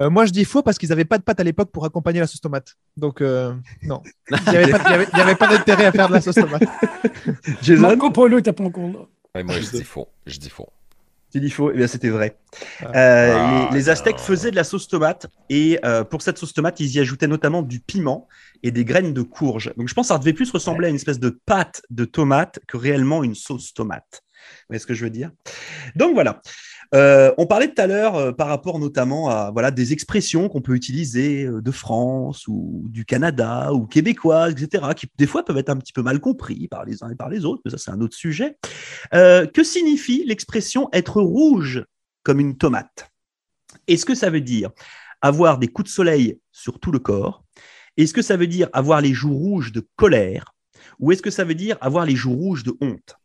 Euh, 0.00 0.10
moi, 0.10 0.26
je 0.26 0.32
dis 0.32 0.44
faux 0.44 0.62
parce 0.62 0.78
qu'ils 0.78 0.90
n'avaient 0.90 1.04
pas 1.04 1.18
de 1.18 1.24
pâte 1.24 1.40
à 1.40 1.44
l'époque 1.44 1.70
pour 1.72 1.84
accompagner 1.84 2.20
la 2.20 2.26
sauce 2.28 2.40
tomate. 2.40 2.76
Donc, 2.96 3.20
euh, 3.20 3.52
non. 3.82 4.02
Il 4.30 4.36
n'y 4.52 4.56
avait 5.20 5.34
pas, 5.34 5.48
d'intérêt 5.48 5.86
à 5.86 5.92
faire 5.92 6.08
de 6.08 6.14
la 6.14 6.20
sauce 6.20 6.36
tomate. 6.36 6.62
Jason? 7.62 7.82
Marco 7.82 8.10
Polo 8.10 8.36
n'était 8.36 8.52
pas 8.52 8.64
encore 8.64 8.86
là. 8.88 9.00
Ouais, 9.34 9.42
moi, 9.42 9.56
je 9.60 9.70
dis 9.70 9.82
faux. 9.84 10.06
Je 10.26 10.38
dis 10.38 10.50
faux. 10.50 10.68
Tu 11.32 11.40
dis 11.40 11.50
faux, 11.50 11.70
eh 11.72 11.76
bien 11.76 11.86
c'était 11.86 12.08
vrai. 12.08 12.38
Ah. 12.80 12.86
Euh, 12.96 13.34
Ah, 13.36 13.68
les, 13.70 13.78
les 13.78 13.88
Aztèques 13.90 14.16
non. 14.16 14.22
faisaient 14.22 14.50
de 14.50 14.56
la 14.56 14.64
sauce 14.64 14.88
tomate 14.88 15.26
et 15.50 15.78
euh, 15.84 16.02
pour 16.02 16.22
cette 16.22 16.38
sauce 16.38 16.54
tomate, 16.54 16.80
ils 16.80 16.90
y 16.96 17.00
ajoutaient 17.00 17.26
notamment 17.26 17.62
du 17.62 17.80
piment 17.80 18.26
et 18.62 18.70
des 18.70 18.84
graines 18.84 19.12
de 19.12 19.22
courge. 19.22 19.72
Donc 19.76 19.88
je 19.88 19.94
pense 19.94 20.08
que 20.08 20.14
ça 20.14 20.18
devait 20.18 20.32
plus 20.32 20.50
ressembler 20.50 20.86
à 20.86 20.90
une 20.90 20.96
espèce 20.96 21.20
de 21.20 21.28
pâte 21.28 21.82
de 21.90 22.04
tomate 22.06 22.60
que 22.66 22.76
réellement 22.78 23.22
une 23.24 23.34
sauce 23.34 23.74
tomate. 23.74 24.22
Vous 24.22 24.64
voyez 24.70 24.80
ce 24.80 24.86
que 24.86 24.94
je 24.94 25.04
veux 25.04 25.10
dire? 25.10 25.30
Donc 25.96 26.14
voilà. 26.14 26.40
Euh, 26.94 27.32
on 27.36 27.46
parlait 27.46 27.68
tout 27.68 27.80
à 27.80 27.86
l'heure 27.86 28.16
euh, 28.16 28.32
par 28.32 28.48
rapport 28.48 28.78
notamment 28.78 29.28
à 29.28 29.50
voilà 29.50 29.70
des 29.70 29.92
expressions 29.92 30.48
qu'on 30.48 30.62
peut 30.62 30.74
utiliser 30.74 31.44
euh, 31.44 31.60
de 31.60 31.70
France 31.70 32.48
ou 32.48 32.86
du 32.88 33.04
Canada 33.04 33.72
ou 33.74 33.86
québécoises, 33.86 34.52
etc., 34.52 34.84
qui 34.96 35.06
des 35.18 35.26
fois 35.26 35.44
peuvent 35.44 35.58
être 35.58 35.68
un 35.68 35.76
petit 35.76 35.92
peu 35.92 36.02
mal 36.02 36.18
compris 36.18 36.66
par 36.68 36.84
les 36.84 37.02
uns 37.02 37.10
et 37.10 37.14
par 37.14 37.28
les 37.28 37.44
autres, 37.44 37.60
mais 37.64 37.70
ça 37.70 37.78
c'est 37.78 37.90
un 37.90 38.00
autre 38.00 38.16
sujet. 38.16 38.56
Que 39.12 39.62
signifie 39.62 40.24
l'expression 40.24 40.88
être 40.92 41.20
rouge 41.20 41.84
comme 42.22 42.40
une 42.40 42.56
tomate? 42.56 43.10
Est-ce 43.86 44.06
que 44.06 44.14
ça 44.14 44.30
veut 44.30 44.40
dire 44.40 44.70
avoir 45.20 45.58
des 45.58 45.68
coups 45.68 45.88
de 45.88 45.94
soleil 45.94 46.40
sur 46.52 46.80
tout 46.80 46.92
le 46.92 46.98
corps? 46.98 47.44
Est-ce 47.96 48.14
que 48.14 48.22
ça 48.22 48.36
veut 48.36 48.46
dire 48.46 48.68
avoir 48.72 49.00
les 49.00 49.12
joues 49.12 49.34
rouges 49.34 49.72
de 49.72 49.86
colère? 49.96 50.54
Ou 51.00 51.12
est-ce 51.12 51.22
que 51.22 51.30
ça 51.30 51.44
veut 51.44 51.54
dire 51.54 51.76
avoir 51.80 52.06
les 52.06 52.16
joues 52.16 52.34
rouges 52.34 52.62
de 52.62 52.76
honte? 52.80 53.16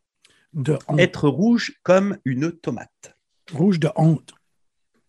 De 0.54 0.78
honte. 0.88 1.00
Être 1.00 1.28
rouge 1.28 1.80
comme 1.84 2.18
une 2.26 2.52
tomate. 2.52 3.16
Rouge 3.52 3.80
de 3.80 3.90
honte. 3.96 4.32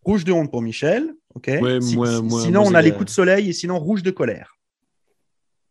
Rouge 0.05 0.25
de 0.25 0.33
honte 0.33 0.51
pour 0.51 0.63
Michel. 0.63 1.15
ok 1.35 1.51
Ouais, 1.61 1.81
Si- 1.81 1.97
moi- 1.97 2.17
si- 2.17 2.23
moi- 2.23 2.43
sinon, 2.43 2.61
moi, 2.63 2.71
on 2.71 2.75
a 2.75 2.83
les 2.83 2.93
coups 2.93 3.07
de 3.07 3.11
soleil 3.11 3.49
et 3.49 3.53
sinon 3.53 3.79
rouge 3.79 4.03
de 4.03 4.11
colère. 4.11 4.57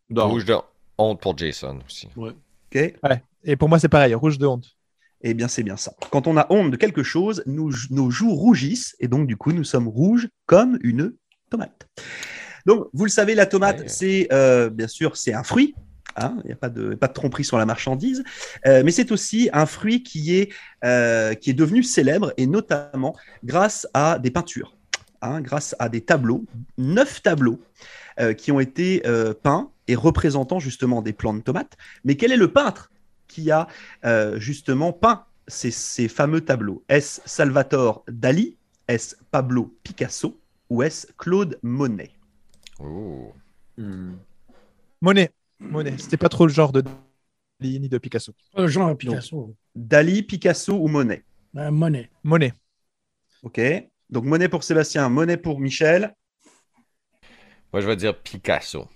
Donc, 0.10 0.32
Rouge 0.32 0.46
de 0.46 0.56
honte 0.98 1.22
pour 1.22 1.38
Jason 1.38 1.80
aussi. 1.86 2.08
ok 2.16 2.76
Ouais. 2.76 3.24
Et 3.44 3.56
pour 3.56 3.70
moi, 3.70 3.80
c'est 3.80 3.90
pareil, 3.90 4.14
rouge 4.16 4.38
de 4.38 4.46
honte. 4.48 4.76
Eh 5.22 5.34
bien, 5.34 5.48
c'est 5.48 5.64
bien 5.64 5.78
ça. 5.78 5.94
Quand 6.12 6.28
on 6.28 6.36
a 6.38 6.48
honte 6.50 6.72
de 6.72 6.76
quelque 6.78 7.04
chose, 7.04 7.44
nous, 7.46 7.72
nos 7.92 8.10
joues 8.12 8.34
rougissent 8.34 8.96
et 9.00 9.08
donc, 9.08 9.26
du 9.28 9.38
coup, 9.38 9.52
nous 9.54 9.64
sommes 9.64 9.88
rouges 9.88 10.28
comme 10.46 10.78
une 10.82 11.14
tomate. 11.50 11.88
Donc, 12.66 12.88
vous 12.94 13.06
le 13.06 13.10
savez, 13.10 13.34
la 13.36 13.46
tomate, 13.46 13.80
Ouais. 13.82 13.88
c'est 13.88 14.28
euh, 14.34 14.70
bien 14.70 14.88
sûr, 14.88 15.16
c'est 15.18 15.34
un 15.34 15.44
fruit. 15.44 15.76
Hein, 16.16 16.38
Il 16.44 16.48
n'y 16.48 16.54
a 16.54 16.56
pas 16.56 16.70
de, 16.70 16.96
pas 16.96 17.08
de 17.08 17.14
tromperie 17.14 17.44
sur 17.44 17.58
la 17.58 17.66
marchandise. 17.66 18.24
Euh, 18.66 18.84
mais 18.84 18.92
c'est 18.92 19.12
aussi 19.12 19.50
un 19.54 19.66
fruit 19.66 20.04
qui 20.04 20.36
est, 20.36 20.52
euh, 20.84 21.34
qui 21.34 21.50
est 21.50 21.54
devenu 21.54 21.84
célèbre 21.84 22.34
et 22.38 22.48
notamment 22.48 23.16
grâce 23.44 23.88
à 23.94 24.20
des 24.20 24.32
peintures, 24.32 24.76
hein, 25.22 25.42
grâce 25.42 25.76
à 25.80 25.90
des 25.90 26.02
tableaux, 26.02 26.46
neuf 26.78 27.22
tableaux 27.22 27.60
euh, 28.20 28.34
qui 28.34 28.52
ont 28.52 28.60
été 28.60 29.02
euh, 29.06 29.34
peints 29.34 29.70
et 29.88 29.96
représentant 29.96 30.60
justement 30.60 31.02
des 31.02 31.14
plants 31.14 31.34
de 31.34 31.42
tomates. 31.42 31.78
Mais 32.04 32.16
quel 32.16 32.32
est 32.32 32.38
le 32.38 32.52
peintre 32.52 32.92
qui 33.28 33.52
a 33.52 33.68
euh, 34.06 34.40
justement 34.40 34.94
peint 34.94 35.26
ces, 35.48 35.72
ces 35.72 36.08
fameux 36.08 36.42
tableaux? 36.42 36.84
Est-ce 36.90 37.22
Salvatore 37.26 38.04
Dali? 38.08 38.58
Est-ce 38.88 39.16
Pablo 39.32 39.76
Picasso? 39.84 40.40
Ou 40.70 40.84
est-ce 40.84 41.08
Claude 41.18 41.60
Monet? 41.62 42.12
Oh. 42.80 43.34
hmm. 43.78 44.14
Monet. 45.02 45.32
Monet. 45.70 45.96
C'était 45.98 46.18
pas 46.18 46.30
trop 46.30 46.46
le 46.48 46.54
genre 46.54 46.72
de 46.72 46.84
Dali 47.60 47.80
ni 47.80 47.90
de 47.90 47.98
Picasso. 47.98 48.34
Le 48.58 48.68
genre 48.68 48.96
Picasso. 48.98 49.56
Dali, 49.76 50.24
Picasso 50.24 50.74
ou 50.76 50.88
Monet? 50.88 51.24
Ben, 51.54 51.72
monnaie. 51.72 52.10
Monet. 52.24 52.54
Ok. 53.44 53.60
Donc 54.10 54.26
Monet 54.26 54.50
pour 54.50 54.64
Sébastien, 54.64 55.08
Monet 55.10 55.38
pour 55.38 55.60
Michel, 55.60 56.14
Moi, 57.72 57.82
je 57.82 57.88
vais 57.88 57.96
dire 57.96 58.18
Picasso. 58.20 58.88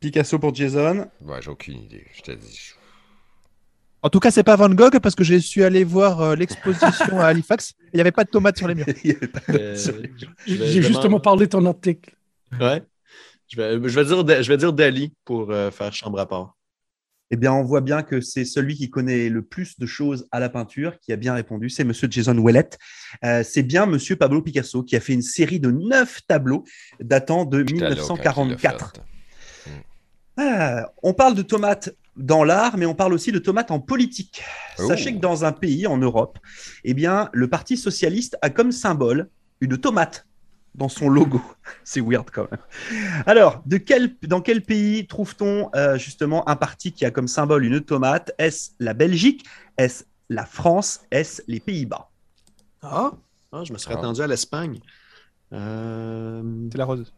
Picasso 0.00 0.38
pour 0.38 0.54
Jason. 0.54 1.08
Ouais, 1.20 1.40
j'ai 1.42 1.50
aucune 1.50 1.78
idée. 1.78 2.06
Je 2.14 2.22
te 2.22 2.32
dis. 2.32 2.70
En 4.02 4.10
tout 4.10 4.20
cas, 4.20 4.30
c'est 4.30 4.44
pas 4.44 4.54
Van 4.56 4.68
Gogh 4.70 4.98
parce 5.00 5.14
que 5.16 5.24
j'ai 5.24 5.40
su 5.40 5.64
aller 5.64 5.82
voir 5.84 6.20
euh, 6.20 6.34
l'exposition 6.36 7.18
à 7.20 7.26
Halifax. 7.26 7.70
et 7.70 7.74
Il 7.92 7.96
n'y 7.96 8.00
avait 8.00 8.12
pas 8.12 8.22
de 8.24 8.30
tomates 8.30 8.56
sur 8.56 8.68
les 8.68 8.74
murs. 8.76 8.86
Il 9.04 9.10
y 9.12 9.14
avait 9.16 9.26
pas- 9.28 9.40
Euh, 9.50 9.74
je 9.76 9.90
vais- 9.90 10.12
je 10.46 10.54
vais 10.54 10.66
J'ai 10.68 10.82
justement 10.82 11.18
parlé 11.20 11.46
de 11.46 11.50
ton 11.50 11.64
article. 11.66 12.14
Ouais. 12.60 12.82
Je 13.48 13.56
vais, 13.56 13.88
je 13.88 14.00
vais 14.00 14.04
dire, 14.04 14.42
je 14.42 14.48
vais 14.48 14.56
dire 14.56 14.72
Dali 14.72 15.14
pour 15.24 15.50
euh, 15.50 15.70
faire 15.70 15.92
chambre 15.92 16.20
à 16.20 16.28
part. 16.28 16.54
Eh 17.30 17.36
bien, 17.36 17.52
on 17.52 17.62
voit 17.62 17.82
bien 17.82 18.02
que 18.02 18.20
c'est 18.20 18.46
celui 18.46 18.74
qui 18.74 18.88
connaît 18.88 19.28
le 19.28 19.42
plus 19.42 19.78
de 19.78 19.84
choses 19.84 20.26
à 20.32 20.40
la 20.40 20.48
peinture 20.48 20.98
qui 21.00 21.12
a 21.12 21.16
bien 21.16 21.34
répondu. 21.34 21.68
C'est 21.68 21.84
Monsieur 21.84 22.08
Jason 22.10 22.36
Ouellet. 22.38 22.70
Euh, 23.24 23.42
c'est 23.44 23.62
bien 23.62 23.84
Monsieur 23.84 24.16
Pablo 24.16 24.40
Picasso 24.40 24.82
qui 24.82 24.96
a 24.96 25.00
fait 25.00 25.12
une 25.12 25.22
série 25.22 25.60
de 25.60 25.70
neuf 25.70 26.20
tableaux 26.26 26.64
datant 27.00 27.44
de 27.44 27.58
J'étais 27.66 27.80
là 27.80 27.94
quand 27.96 28.16
il 28.16 28.24
l'a 28.24 28.32
1944. 28.34 28.92
fait. 28.94 29.02
Ah, 30.38 30.92
on 31.02 31.12
parle 31.12 31.34
de 31.34 31.42
tomates 31.42 31.90
dans 32.16 32.44
l'art, 32.44 32.78
mais 32.78 32.86
on 32.86 32.94
parle 32.94 33.12
aussi 33.12 33.32
de 33.32 33.38
tomates 33.38 33.70
en 33.70 33.80
politique. 33.80 34.42
Oh. 34.78 34.86
Sachez 34.86 35.14
que 35.14 35.20
dans 35.20 35.44
un 35.44 35.52
pays 35.52 35.86
en 35.86 35.98
Europe, 35.98 36.38
eh 36.84 36.94
bien, 36.94 37.28
le 37.32 37.48
Parti 37.48 37.76
socialiste 37.76 38.36
a 38.40 38.48
comme 38.48 38.72
symbole 38.72 39.28
une 39.60 39.76
tomate 39.78 40.27
dans 40.78 40.88
son 40.88 41.08
logo. 41.08 41.42
C'est 41.84 42.00
weird 42.00 42.30
quand 42.32 42.48
même. 42.50 42.60
Alors, 43.26 43.62
de 43.66 43.76
quel, 43.76 44.16
dans 44.22 44.40
quel 44.40 44.62
pays 44.62 45.06
trouve-t-on 45.06 45.70
euh, 45.74 45.98
justement 45.98 46.48
un 46.48 46.56
parti 46.56 46.92
qui 46.92 47.04
a 47.04 47.10
comme 47.10 47.28
symbole 47.28 47.64
une 47.64 47.80
tomate 47.82 48.30
Est-ce 48.38 48.70
la 48.78 48.94
Belgique? 48.94 49.44
Est-ce 49.76 50.04
la 50.30 50.46
France? 50.46 51.00
Est-ce 51.10 51.42
les 51.48 51.60
Pays-Bas? 51.60 52.10
Ah, 52.82 53.12
Ah, 53.52 53.64
je 53.64 53.72
me 53.72 53.78
serais 53.78 53.94
Ah. 53.96 53.98
attendu 53.98 54.20
à 54.22 54.26
l'Espagne. 54.26 54.78
Euh, 55.52 56.42
C'est 56.70 56.78
la 56.78 56.84
rose. 56.84 57.12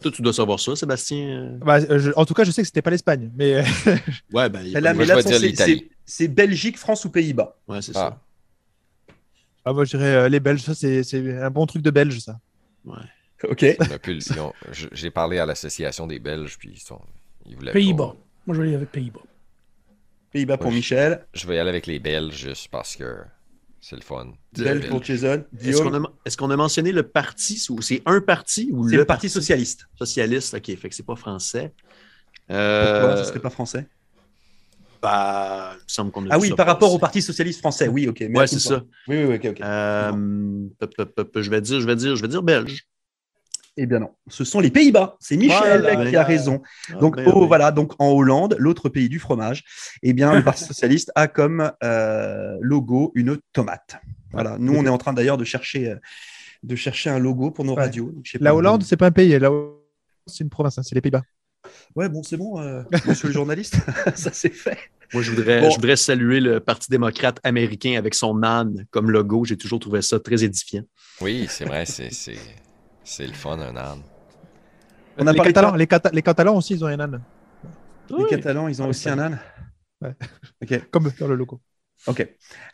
Toi, 0.00 0.12
tu 0.12 0.22
dois 0.22 0.32
savoir 0.32 0.60
ça, 0.60 0.76
Sébastien. 0.76 1.58
Bah, 1.60 1.78
euh, 1.80 1.98
je- 1.98 2.12
en 2.14 2.24
tout 2.24 2.34
cas, 2.34 2.44
je 2.44 2.52
sais 2.52 2.62
que 2.62 2.66
c'était 2.66 2.82
pas 2.82 2.90
l'Espagne, 2.90 3.32
mais 3.34 3.54
euh, 3.56 3.62
Ouais, 4.32 4.48
ben, 4.48 4.62
là, 4.80 4.94
mais 4.94 5.04
je 5.04 5.08
là, 5.12 5.22
c'est- 5.22 5.38
l'Italie. 5.40 5.88
c'est 5.88 5.90
c'est 6.04 6.28
Belgique, 6.28 6.78
France 6.78 7.04
ou 7.04 7.10
Pays-Bas 7.10 7.56
Ouais, 7.66 7.82
c'est 7.82 7.96
Ah. 7.96 8.20
Ah, 9.68 9.72
moi 9.74 9.84
je 9.84 9.96
dirais 9.96 10.14
euh, 10.14 10.28
les 10.28 10.40
Belges. 10.40 10.62
Ça, 10.62 10.74
c'est 10.74 11.02
c'est 11.02 11.38
un 11.42 11.50
bon 11.50 11.66
truc 11.66 11.82
de 11.82 11.90
Belge, 11.90 12.18
ça. 12.20 12.32
ça. 12.32 12.40
Ouais. 12.90 13.50
Ok. 13.50 13.64
J'ai 14.92 15.10
parlé 15.10 15.38
à 15.38 15.46
l'association 15.46 16.06
des 16.06 16.18
Belges, 16.18 16.56
puis 16.58 16.70
ils, 16.72 16.80
sont, 16.80 17.00
ils 17.46 17.54
voulaient 17.54 17.72
pas. 17.72 17.78
Pays-Bas. 17.78 18.16
Moi, 18.46 18.56
je 18.56 18.62
vais 18.62 18.68
aller 18.68 18.76
avec 18.76 18.90
Pays-Bas. 18.90 19.20
Pays-Bas 20.32 20.56
pour. 20.56 20.72
Michel, 20.72 21.26
Je 21.34 21.46
vais 21.46 21.56
y 21.56 21.58
aller 21.58 21.68
avec 21.68 21.86
les 21.86 21.98
Belges 21.98 22.34
juste 22.34 22.68
parce 22.68 22.96
que 22.96 23.18
c'est 23.80 23.96
le 23.96 24.02
fun. 24.02 24.32
Belge 24.56 24.88
pour 24.88 25.04
Jason, 25.04 25.44
Est-ce 25.62 26.36
qu'on 26.36 26.50
a, 26.50 26.56
mentionné 26.56 26.90
le 26.90 27.02
parti 27.02 27.64
ou 27.68 27.82
c'est 27.82 28.02
un 28.06 28.20
parti 28.20 28.70
ou 28.72 28.88
C'est 28.88 28.96
le 28.96 29.02
le 29.02 29.06
Parti 29.06 29.28
socialiste. 29.28 29.86
socialiste? 29.96 30.54
Ok, 30.54 30.74
fait 30.76 30.88
que 30.88 30.94
c'est 30.94 31.06
pas 31.06 31.16
français. 31.16 31.72
Pourquoi? 32.46 32.56
Euh, 32.56 33.16
Ce 33.18 33.28
serait 33.28 33.40
pas 33.40 33.50
français 33.50 33.86
bah, 35.02 35.72
il 35.74 35.76
me 35.84 35.88
semble 35.88 36.10
qu'on 36.10 36.24
a 36.28 36.34
Ah 36.34 36.38
oui, 36.38 36.52
par 36.54 36.66
rapport 36.66 36.92
au. 36.92 36.98
Parti 36.98 37.22
socialiste 37.22 37.60
français, 37.60 37.88
oui, 37.88 38.08
ok. 38.08 38.24
Ouais, 38.34 38.46
c'est 38.46 38.58
ça. 38.58 38.82
Oui, 39.06 39.24
oui, 39.24 39.34
ok, 39.36 39.46
ok. 39.50 39.60
Euh, 39.62 40.12
je 41.36 41.50
vais 41.50 41.60
dire, 41.60 41.80
je 41.80 41.86
vais 41.86 41.96
dire, 41.96 42.16
je 42.16 42.22
vais 42.22 42.28
dire 42.28 42.42
belge. 42.42 42.84
Eh 43.80 43.86
bien 43.86 44.00
non, 44.00 44.10
ce 44.28 44.42
sont 44.42 44.58
les 44.58 44.70
Pays-Bas. 44.70 45.16
C'est 45.20 45.36
Michel 45.36 45.82
Voilà. 45.82 46.10
qui 46.10 46.16
a 46.16 46.24
raison. 46.24 46.62
Donc, 47.00 47.14
Ah, 47.16 47.22
ben, 47.22 47.32
oh, 47.32 47.46
voilà, 47.46 47.70
donc 47.70 47.92
en 48.00 48.08
Hollande, 48.10 48.56
l'autre 48.58 48.88
pays 48.88 49.08
du 49.08 49.20
fromage, 49.20 49.62
eh 50.02 50.12
bien, 50.12 50.34
le 50.34 50.42
Parti 50.42 50.64
socialiste 50.64 51.12
a 51.14 51.28
comme 51.28 51.70
euh, 51.84 52.56
logo 52.60 53.12
une 53.14 53.38
tomate. 53.52 53.98
Voilà. 54.32 54.56
Nous, 54.58 54.74
on 54.74 54.84
est 54.84 54.88
en 54.88 54.98
train 54.98 55.12
d'ailleurs 55.12 55.38
de 55.38 55.44
chercher, 55.44 55.90
euh, 55.90 55.96
de 56.64 56.74
chercher 56.74 57.10
un 57.10 57.20
logo 57.20 57.52
pour 57.52 57.64
nos 57.64 57.74
Ouais. 57.76 57.82
radios. 57.82 58.10
Donc, 58.10 58.26
La 58.40 58.50
pas. 58.50 58.56
Hollande, 58.56 58.82
c'est 58.82 58.96
pas 58.96 59.06
un 59.06 59.12
pays. 59.12 59.38
La 59.38 59.48
Hollande, 59.48 59.76
c'est 60.26 60.42
une 60.42 60.50
province. 60.50 60.76
hein, 60.78 60.82
c'est 60.82 60.96
les 60.96 61.00
Pays-Bas. 61.00 61.22
Ouais, 61.96 62.08
bon, 62.08 62.22
c'est 62.22 62.36
bon, 62.36 62.60
euh, 62.60 62.82
monsieur 63.06 63.28
le 63.28 63.34
journaliste, 63.34 63.76
ça 64.14 64.30
c'est 64.32 64.50
fait. 64.50 64.78
Moi, 65.12 65.22
je 65.22 65.30
voudrais, 65.30 65.60
Bon. 65.62 65.70
je 65.70 65.76
voudrais 65.76 65.96
saluer 65.96 66.40
le 66.40 66.60
Parti 66.60 66.90
démocrate 66.90 67.40
américain 67.42 67.94
avec 67.96 68.14
son 68.14 68.42
âne 68.42 68.84
comme 68.90 69.10
logo. 69.10 69.44
J'ai 69.44 69.56
toujours 69.56 69.80
trouvé 69.80 70.02
ça 70.02 70.20
très 70.20 70.44
édifiant. 70.44 70.82
Oui, 71.20 71.46
c'est 71.48 71.64
vrai, 71.64 71.86
c'est 71.86 72.12
c'est- 72.12 72.36
c'est 73.04 73.26
le 73.26 73.32
fun, 73.32 73.58
un 73.58 73.76
âne. 73.76 74.02
On 75.16 75.26
a 75.26 75.32
les, 75.32 75.38
Catalans, 75.40 75.74
les, 75.74 75.86
Cata- 75.86 76.10
les 76.12 76.22
Catalans 76.22 76.56
aussi, 76.56 76.74
ils 76.74 76.84
ont 76.84 76.88
un 76.88 77.00
âne, 77.00 77.20
Les 78.16 78.26
Catalans, 78.26 78.68
ils 78.68 78.80
ont 78.82 78.88
aussi 78.88 79.08
un 79.08 79.18
âne? 79.18 79.38
Ouais. 80.00 80.14
Ok. 80.62 80.80
comme 80.90 81.10
dans 81.18 81.26
le 81.26 81.34
logo. 81.34 81.60
Ok. 82.06 82.26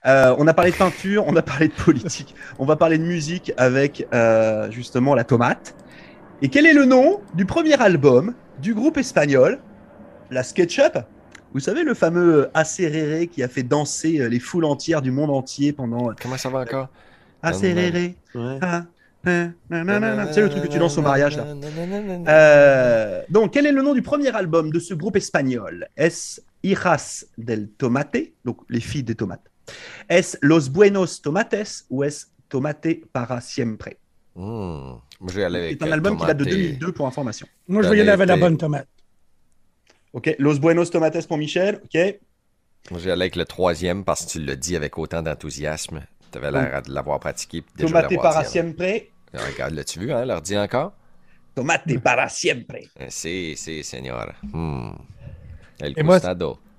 Euh, 0.06 0.34
on 0.38 0.46
a 0.46 0.52
parlé 0.54 0.70
de 0.70 0.76
peinture, 0.76 1.24
on 1.26 1.34
a 1.36 1.42
parlé 1.42 1.68
de 1.68 1.72
politique, 1.72 2.34
on 2.58 2.66
va 2.66 2.76
parler 2.76 2.98
de 2.98 3.04
musique 3.04 3.52
avec 3.56 4.06
euh, 4.12 4.70
justement 4.70 5.14
la 5.14 5.24
tomate. 5.24 5.74
Et 6.42 6.48
quel 6.48 6.66
est 6.66 6.74
le 6.74 6.84
nom 6.84 7.20
du 7.34 7.46
premier 7.46 7.80
album 7.80 8.34
du 8.60 8.74
groupe 8.74 8.98
espagnol, 8.98 9.60
la 10.30 10.42
SketchUp? 10.42 10.98
Vous 11.52 11.60
savez, 11.60 11.84
le 11.84 11.94
fameux 11.94 12.50
Acerere 12.54 13.28
qui 13.28 13.42
a 13.44 13.48
fait 13.48 13.62
danser 13.62 14.20
euh, 14.20 14.28
les 14.28 14.40
foules 14.40 14.64
entières 14.64 15.00
du 15.00 15.12
monde 15.12 15.30
entier 15.30 15.72
pendant 15.72 16.10
euh, 16.10 16.14
Comment 16.20 16.36
ça 16.36 16.48
va 16.48 16.60
encore? 16.60 16.88
Acerere. 17.42 18.14
Ouais. 18.34 18.58
ah, 18.60 18.84
ah, 19.24 19.48
nanana. 19.70 20.32
C'est 20.32 20.40
le 20.40 20.48
truc 20.48 20.64
que 20.64 20.68
tu 20.68 20.78
danses 20.78 20.98
au 20.98 21.02
mariage 21.02 21.36
là. 21.36 21.46
Euh, 22.28 23.22
donc, 23.30 23.52
quel 23.52 23.66
est 23.66 23.72
le 23.72 23.82
nom 23.82 23.94
du 23.94 24.02
premier 24.02 24.34
album 24.34 24.72
de 24.72 24.80
ce 24.80 24.94
groupe 24.94 25.16
espagnol? 25.16 25.86
Est-ce 25.96 26.40
Hijas 26.64 27.26
del 27.38 27.68
Tomate, 27.68 28.32
donc 28.44 28.58
les 28.68 28.80
filles 28.80 29.04
des 29.04 29.14
tomates 29.14 29.44
Est-ce 30.08 30.36
Los 30.42 30.68
Buenos 30.68 31.22
Tomates 31.22 31.84
ou 31.90 32.02
est-ce 32.02 32.26
Tomate 32.48 33.06
para 33.12 33.40
siempre? 33.40 33.90
Moi, 34.36 35.00
je 35.28 35.34
vais 35.34 35.44
aller 35.44 35.58
avec 35.58 35.78
C'est 35.78 35.84
un 35.84 35.90
euh, 35.90 35.92
album 35.92 36.18
qui 36.18 36.26
date 36.26 36.36
de 36.36 36.44
Tomate. 36.44 36.58
2002 36.58 36.92
pour 36.92 37.06
information. 37.06 37.46
Moi, 37.68 37.82
je 37.82 37.88
vais 37.88 37.98
y 37.98 38.00
aller 38.00 38.10
avec 38.10 38.28
la 38.28 38.36
bonne 38.36 38.58
tomate. 38.58 38.88
Ok, 40.12 40.34
Los 40.38 40.58
Buenos 40.58 40.90
Tomates 40.90 41.26
pour 41.26 41.38
Michel. 41.38 41.80
Ok, 41.84 42.18
Moi, 42.90 43.00
je 43.00 43.04
vais 43.04 43.10
aller 43.12 43.22
avec 43.22 43.36
le 43.36 43.44
troisième 43.44 44.04
parce 44.04 44.26
que 44.26 44.30
tu 44.32 44.40
l'as 44.42 44.56
dit 44.56 44.76
avec 44.76 44.98
autant 44.98 45.22
d'enthousiasme. 45.22 46.02
Tu 46.30 46.38
avais 46.38 46.50
l'air 46.50 46.82
de 46.82 46.92
l'avoir 46.92 47.20
pratiqué. 47.20 47.62
Tomate 47.78 48.14
para 48.16 48.42
dit. 48.42 48.50
siempre. 48.50 49.08
Regarde, 49.32 49.74
l'as-tu 49.74 50.00
vu, 50.00 50.12
hein? 50.12 50.24
Leur 50.24 50.42
dit 50.42 50.56
encore? 50.56 50.92
Tomate 51.54 51.98
para 51.98 52.28
siempre. 52.28 52.88
Eh, 52.98 53.10
Si, 53.10 53.56
si, 53.56 53.82
señor. 53.84 54.34
Hmm. 54.42 54.92
El 55.80 55.94
Et 55.96 56.02
moi. 56.02 56.20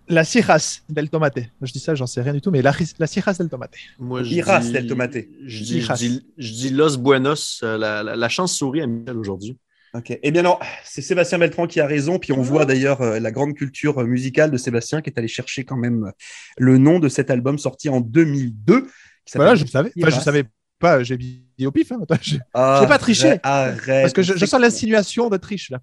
La 0.07 0.23
Cijas 0.23 0.81
del 0.89 1.09
Tomate. 1.09 1.39
Je 1.61 1.71
dis 1.71 1.79
ça, 1.79 1.95
j'en 1.95 2.05
sais 2.07 2.21
rien 2.21 2.33
du 2.33 2.41
tout, 2.41 2.51
mais 2.51 2.61
la, 2.61 2.73
la 2.99 3.07
Cijas 3.07 3.35
del 3.39 3.49
Tomate. 3.49 3.73
Moi, 3.99 4.23
je 4.23 4.33
Iras 4.35 4.59
dis- 4.59 4.71
del 4.71 4.87
tomate. 4.87 5.17
Je 5.45 5.63
dis, 5.63 5.81
je 5.81 5.93
dis, 5.93 6.25
je 6.37 6.51
dis 6.51 6.69
Los 6.69 6.97
Buenos. 6.97 7.61
euh, 7.63 7.77
La, 7.77 8.03
la- 8.03 8.15
la 8.15 8.29
chance 8.29 8.53
sourit 8.55 8.81
à 8.81 8.87
Michel 8.87 9.17
aujourd'hui. 9.17 9.57
Ok, 9.95 10.19
eh 10.21 10.31
bien 10.31 10.41
non, 10.41 10.57
c'est 10.83 11.01
Sébastien 11.01 11.37
Beltran 11.39 11.67
qui 11.67 11.79
a 11.79 11.87
raison. 11.87 12.19
Puis 12.19 12.33
on 12.33 12.41
voit 12.41 12.65
d'ailleurs 12.65 13.01
euh, 13.01 13.19
la 13.19 13.31
grande 13.31 13.53
culture 13.55 13.97
euh, 13.99 14.05
musicale 14.05 14.51
de 14.51 14.57
Sébastien 14.57 15.01
qui 15.01 15.09
est 15.09 15.17
allé 15.17 15.29
chercher 15.29 15.63
quand 15.63 15.77
même 15.77 16.11
le 16.57 16.77
nom 16.77 16.99
de 16.99 17.07
cet 17.09 17.31
album 17.31 17.57
sorti 17.57 17.87
en 17.89 18.01
2002. 18.01 18.81
qui 18.81 18.87
s'appelle 19.25 19.45
Voilà, 19.47 19.55
je 19.55 19.65
savais. 19.65 19.91
Enfin, 19.97 20.09
je 20.09 20.19
savais 20.21 20.43
pas, 20.79 21.03
j'ai 21.03 21.17
dit 21.17 21.41
au 21.65 21.71
pif. 21.71 21.91
Hein, 21.91 21.99
je- 22.21 22.37
Ah, 22.53 22.79
J'ai 22.81 22.87
pas 22.87 22.97
triché. 22.97 23.37
Arrête. 23.43 24.01
Parce 24.01 24.13
que 24.13 24.21
je, 24.21 24.45
sens 24.45 24.59
l'insinuation 24.59 25.29
de 25.29 25.37
triche 25.37 25.69
là. 25.69 25.79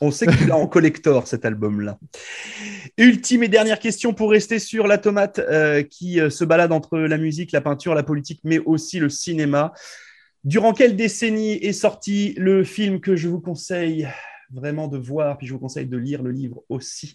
On 0.00 0.10
sait 0.10 0.26
que 0.26 0.32
tu 0.32 0.46
l'as 0.46 0.56
en 0.56 0.66
collector 0.66 1.26
cet 1.26 1.44
album-là. 1.44 1.98
Ultime 2.96 3.42
et 3.42 3.48
dernière 3.48 3.78
question 3.78 4.14
pour 4.14 4.30
rester 4.30 4.58
sur 4.58 4.86
la 4.86 4.96
tomate 4.98 5.38
euh, 5.38 5.82
qui 5.82 6.20
euh, 6.20 6.30
se 6.30 6.44
balade 6.44 6.72
entre 6.72 6.98
la 6.98 7.18
musique, 7.18 7.52
la 7.52 7.60
peinture, 7.60 7.94
la 7.94 8.02
politique, 8.02 8.40
mais 8.44 8.58
aussi 8.60 8.98
le 8.98 9.08
cinéma. 9.08 9.72
Durant 10.44 10.72
quelle 10.72 10.96
décennie 10.96 11.54
est 11.54 11.72
sorti 11.72 12.34
le 12.38 12.64
film 12.64 13.00
que 13.00 13.16
je 13.16 13.28
vous 13.28 13.40
conseille 13.40 14.08
vraiment 14.50 14.88
de 14.88 14.96
voir, 14.96 15.36
puis 15.36 15.46
je 15.46 15.52
vous 15.52 15.58
conseille 15.58 15.86
de 15.86 15.96
lire 15.98 16.22
le 16.22 16.30
livre 16.30 16.62
aussi? 16.68 17.14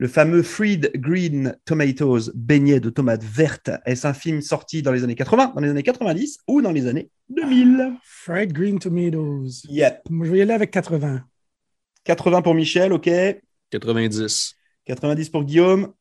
Le 0.00 0.08
fameux 0.08 0.42
Fried 0.42 0.92
Green 0.94 1.54
Tomatoes, 1.66 2.32
beignet 2.34 2.80
de 2.80 2.88
tomates 2.88 3.22
vertes. 3.22 3.70
Est-ce 3.84 4.06
un 4.06 4.14
film 4.14 4.40
sorti 4.40 4.80
dans 4.80 4.92
les 4.92 5.04
années 5.04 5.14
80, 5.14 5.52
dans 5.54 5.60
les 5.60 5.68
années 5.68 5.82
90 5.82 6.38
ou 6.48 6.62
dans 6.62 6.72
les 6.72 6.86
années 6.86 7.10
2000 7.28 7.96
Fried 8.02 8.50
green 8.50 8.78
tomatoes. 8.78 9.66
Yep. 9.68 10.00
Moi, 10.08 10.26
je 10.26 10.32
vais 10.32 10.38
y 10.38 10.40
aller 10.42 10.54
avec 10.54 10.70
80. 10.70 11.22
80 12.04 12.40
pour 12.40 12.54
Michel, 12.54 12.94
ok. 12.94 13.10
90. 13.68 14.56
90 14.86 15.28
pour 15.28 15.44
Guillaume. 15.44 15.92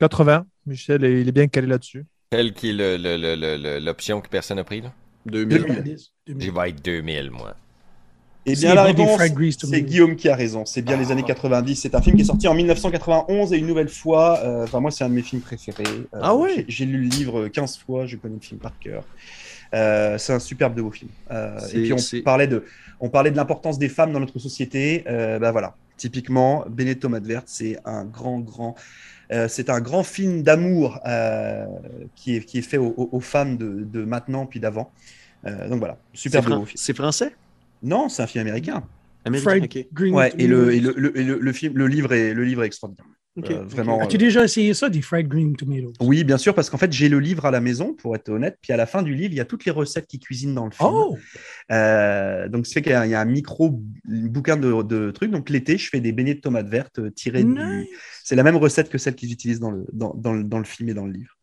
80. 0.00 0.46
Michel, 0.66 1.02
il 1.04 1.26
est 1.26 1.32
bien 1.32 1.48
calé 1.48 1.66
là-dessus. 1.66 2.04
Quelle 2.30 2.52
qui 2.52 2.78
est 2.78 3.80
l'option 3.80 4.20
que 4.20 4.28
personne 4.28 4.58
n'a 4.58 4.64
pris, 4.64 4.82
là? 4.82 4.92
2000. 5.24 5.64
90. 5.64 6.12
J'y 6.26 6.50
vais 6.50 6.60
avec 6.60 6.82
2000, 6.82 7.30
moi. 7.30 7.56
Eh 8.46 8.54
bien, 8.54 8.74
la 8.74 8.82
réponse, 8.84 9.20
c'est 9.68 9.76
me. 9.82 9.86
Guillaume 9.86 10.16
qui 10.16 10.28
a 10.28 10.34
raison. 10.36 10.64
C'est 10.64 10.82
bien 10.82 10.96
les 10.96 11.10
années 11.12 11.22
90. 11.22 11.76
C'est 11.76 11.94
un 11.94 12.00
film 12.00 12.16
qui 12.16 12.22
est 12.22 12.26
sorti 12.26 12.48
en 12.48 12.54
1991 12.54 13.52
et 13.52 13.58
une 13.58 13.66
nouvelle 13.66 13.88
fois. 13.88 14.38
euh, 14.42 14.64
Enfin, 14.64 14.80
moi, 14.80 14.90
c'est 14.90 15.04
un 15.04 15.08
de 15.10 15.14
mes 15.14 15.22
films 15.22 15.42
préférés. 15.42 15.84
Euh, 16.14 16.18
Ah 16.22 16.34
ouais? 16.34 16.64
j'ai- 16.68 16.86
lu 16.86 16.98
le 17.02 17.08
livre 17.08 17.48
15 17.48 17.76
fois. 17.78 18.06
Je 18.06 18.16
connais 18.16 18.36
le 18.36 18.40
film 18.40 18.58
par 18.60 18.72
cœur. 18.78 19.04
Euh, 19.74 20.16
c'est 20.18 20.32
un 20.32 20.38
superbe 20.38 20.74
de 20.74 20.80
beau 20.82 20.90
film. 20.90 21.10
Et 21.30 21.82
puis, 21.82 21.92
on 21.92 22.22
parlait 22.22 22.46
de, 22.46 22.64
on 23.00 23.10
parlait 23.10 23.30
de 23.30 23.36
l'importance 23.36 23.78
des 23.78 23.88
femmes 23.90 24.12
dans 24.12 24.20
notre 24.20 24.38
société. 24.38 25.04
Bah 25.06 25.52
voilà. 25.52 25.76
Typiquement, 25.98 26.64
Tomate 27.00 27.26
Verte, 27.26 27.48
c'est 27.48 27.76
un 27.84 28.04
grand, 28.04 28.38
grand. 28.38 28.76
euh, 29.32 29.46
c'est 29.48 29.68
un 29.68 29.80
grand 29.80 30.04
film 30.04 30.42
d'amour 30.42 31.00
euh, 31.06 31.66
qui, 32.14 32.36
est, 32.36 32.44
qui 32.44 32.58
est 32.58 32.62
fait 32.62 32.78
aux, 32.78 33.20
femmes 33.20 33.56
de, 33.58 33.82
de 33.84 34.04
maintenant 34.04 34.46
puis 34.46 34.60
d'avant. 34.60 34.90
Euh, 35.44 35.68
donc 35.68 35.80
voilà, 35.80 35.98
superbe 36.14 36.44
de 36.48 36.54
beau 36.54 36.64
film. 36.64 36.76
c'est 36.76 36.96
français? 36.96 37.32
Non, 37.82 38.08
c'est 38.08 38.22
un 38.22 38.26
film 38.26 38.42
américain. 38.42 38.82
Américain? 39.24 39.82
Green 39.92 40.14
Ouais, 40.14 40.32
et 40.38 40.46
le, 40.46 40.56
tomatoes. 40.56 40.72
et 40.76 40.80
le, 40.80 40.94
le, 40.96 41.18
et 41.18 41.24
le- 41.24 41.38
le 41.38 41.52
film, 41.52 41.76
le 41.76 41.86
livre 41.86 42.12
est, 42.12 42.34
le 42.34 42.44
livre 42.44 42.62
est 42.62 42.66
extraordinaire. 42.66 43.06
Ok. 43.36 43.50
Euh, 43.52 43.62
vraiment. 43.66 44.00
As-tu 44.00 44.18
déjà 44.18 44.42
essayé 44.42 44.74
ça, 44.74 44.88
des 44.88 45.00
fried 45.00 45.28
green 45.28 45.54
tomatoes? 45.54 45.92
Oui, 46.00 46.24
bien 46.24 46.38
sûr, 46.38 46.54
parce 46.56 46.70
qu'en 46.70 46.78
fait, 46.78 46.92
j'ai 46.92 47.08
le 47.08 47.20
livre 47.20 47.46
à 47.46 47.52
la 47.52 47.60
maison, 47.60 47.94
pour 47.94 48.16
être 48.16 48.28
honnête. 48.30 48.56
Puis 48.60 48.72
à 48.72 48.76
la 48.76 48.86
fin 48.86 49.02
du 49.02 49.14
livre, 49.14 49.32
il 49.32 49.36
y 49.36 49.40
a 49.40 49.44
toutes 49.44 49.64
les 49.64 49.70
recettes 49.70 50.06
qui 50.08 50.18
cuisinent 50.18 50.54
dans 50.54 50.64
le 50.64 50.72
film. 50.72 50.88
Oh! 50.92 51.16
Euh, 51.70 52.48
donc, 52.48 52.66
ce 52.66 52.72
fait 52.72 52.82
qu'il 52.82 52.90
y 52.92 52.94
a 52.96 53.06
il 53.06 53.10
y 53.10 53.14
a 53.14 53.20
un 53.20 53.24
micro 53.26 53.80
bouquin 54.06 54.56
de, 54.56 54.82
de 54.82 55.12
trucs. 55.12 55.30
Donc, 55.30 55.50
l'été, 55.50 55.78
je 55.78 55.88
fais 55.88 56.00
des 56.00 56.10
beignets 56.10 56.34
de 56.34 56.40
tomates 56.40 56.68
vertes 56.68 56.98
euh, 56.98 57.10
tirées 57.10 57.44
du. 57.44 57.54
C'est 58.24 58.34
la 58.34 58.42
même 58.42 58.56
recette 58.56 58.88
que 58.88 58.98
celle 58.98 59.14
qu'ils 59.14 59.32
utilisent 59.32 59.60
dans 59.60 59.70
le, 59.70 59.84
dans, 59.92 60.14
dans 60.14 60.32
le, 60.32 60.42
dans 60.42 60.58
le 60.58 60.64
film 60.64 60.88
et 60.88 60.94
dans 60.94 61.06
le 61.06 61.12
livre. 61.12 61.36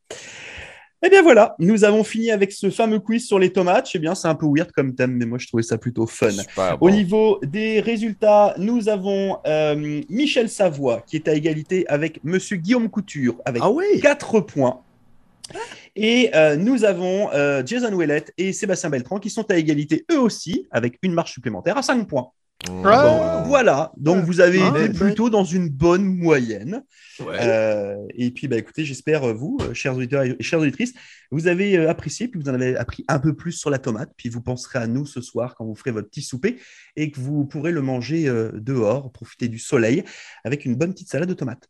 Eh 1.05 1.09
bien 1.09 1.21
voilà, 1.21 1.55
nous 1.59 1.83
avons 1.83 2.03
fini 2.03 2.31
avec 2.31 2.51
ce 2.51 2.71
fameux 2.71 2.99
quiz 2.99 3.27
sur 3.27 3.37
les 3.37 3.51
tomates. 3.51 3.85
Sais 3.85 3.99
bien, 3.99 4.15
c'est 4.15 4.27
un 4.27 4.33
peu 4.33 4.47
weird 4.47 4.71
comme 4.71 4.95
thème, 4.95 5.11
mais 5.11 5.27
moi 5.27 5.37
je 5.37 5.45
trouvais 5.45 5.61
ça 5.61 5.77
plutôt 5.77 6.07
fun. 6.07 6.31
Au 6.81 6.89
niveau 6.89 7.39
des 7.43 7.79
résultats, 7.79 8.55
nous 8.57 8.89
avons 8.89 9.37
euh, 9.45 10.01
Michel 10.09 10.49
Savoie 10.49 11.03
qui 11.05 11.17
est 11.17 11.27
à 11.27 11.35
égalité 11.35 11.87
avec 11.89 12.23
Monsieur 12.23 12.57
Guillaume 12.57 12.89
Couture 12.89 13.35
avec 13.45 13.61
Ah 13.63 13.69
oui? 13.69 13.85
4 14.01 14.39
points. 14.39 14.81
Et 15.95 16.31
euh, 16.33 16.55
nous 16.55 16.85
avons 16.85 17.29
euh, 17.33 17.61
Jason 17.63 17.93
Ouellette 17.93 18.33
et 18.39 18.51
Sébastien 18.51 18.89
Beltran 18.89 19.19
qui 19.19 19.29
sont 19.29 19.45
à 19.51 19.57
égalité 19.57 20.05
eux 20.11 20.19
aussi 20.19 20.67
avec 20.71 20.97
une 21.03 21.13
marche 21.13 21.33
supplémentaire 21.33 21.77
à 21.77 21.83
5 21.83 22.07
points. 22.07 22.31
Ah. 22.83 23.41
Bon, 23.43 23.47
voilà, 23.47 23.91
donc 23.97 24.25
vous 24.25 24.41
avez 24.41 24.61
Ah, 24.61 24.73
été 24.77 24.89
plutôt 24.97 25.29
dans 25.29 25.43
une 25.43 25.69
bonne 25.69 26.03
moyenne. 26.03 26.83
Ouais. 27.19 27.37
Euh, 27.41 27.95
et 28.15 28.31
puis, 28.31 28.47
bah, 28.47 28.57
écoutez, 28.57 28.85
j'espère, 28.85 29.23
euh, 29.23 29.33
vous, 29.33 29.57
euh, 29.61 29.73
chers 29.73 29.95
auditeurs 29.95 30.23
et 30.23 30.35
chères 30.39 30.59
auditrices, 30.59 30.93
vous 31.31 31.47
avez 31.47 31.77
apprécié, 31.87 32.27
puis 32.27 32.39
vous 32.39 32.49
en 32.49 32.53
avez 32.53 32.75
appris 32.75 33.05
un 33.07 33.19
peu 33.19 33.35
plus 33.35 33.51
sur 33.51 33.69
la 33.69 33.77
tomate, 33.77 34.11
puis 34.17 34.29
vous 34.29 34.41
penserez 34.41 34.79
à 34.79 34.87
nous 34.87 35.05
ce 35.05 35.21
soir 35.21 35.55
quand 35.55 35.65
vous 35.65 35.75
ferez 35.75 35.91
votre 35.91 36.09
petit 36.09 36.21
souper 36.21 36.57
et 36.95 37.11
que 37.11 37.19
vous 37.19 37.45
pourrez 37.45 37.71
le 37.71 37.81
manger 37.81 38.27
euh, 38.27 38.51
dehors, 38.53 39.11
profiter 39.11 39.47
du 39.47 39.59
soleil 39.59 40.03
avec 40.43 40.65
une 40.65 40.75
bonne 40.75 40.93
petite 40.93 41.09
salade 41.09 41.29
de 41.29 41.33
tomates. 41.33 41.69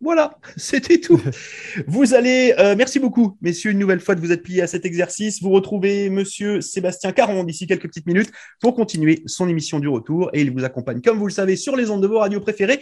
Voilà, 0.00 0.38
c'était 0.56 1.00
tout. 1.00 1.20
vous 1.86 2.14
allez, 2.14 2.54
euh, 2.58 2.74
merci 2.76 2.98
beaucoup, 2.98 3.36
messieurs, 3.40 3.70
une 3.70 3.78
nouvelle 3.78 4.00
fois 4.00 4.14
de 4.14 4.20
vous 4.20 4.30
être 4.30 4.42
pliés 4.42 4.62
à 4.62 4.66
cet 4.66 4.84
exercice. 4.84 5.42
Vous 5.42 5.50
retrouvez 5.50 6.10
monsieur 6.10 6.60
Sébastien 6.60 7.12
Caron 7.12 7.44
d'ici 7.44 7.66
quelques 7.66 7.88
petites 7.88 8.06
minutes 8.06 8.30
pour 8.60 8.74
continuer 8.74 9.22
son 9.26 9.48
émission 9.48 9.78
du 9.78 9.88
retour 9.88 10.30
et 10.34 10.42
il 10.42 10.52
vous 10.52 10.64
accompagne, 10.64 11.00
comme 11.00 11.18
vous 11.18 11.26
le 11.26 11.32
savez, 11.32 11.56
sur 11.56 11.76
les 11.76 11.90
ondes 11.90 12.02
de 12.02 12.06
vos 12.06 12.18
radios 12.18 12.40
préférées 12.40 12.80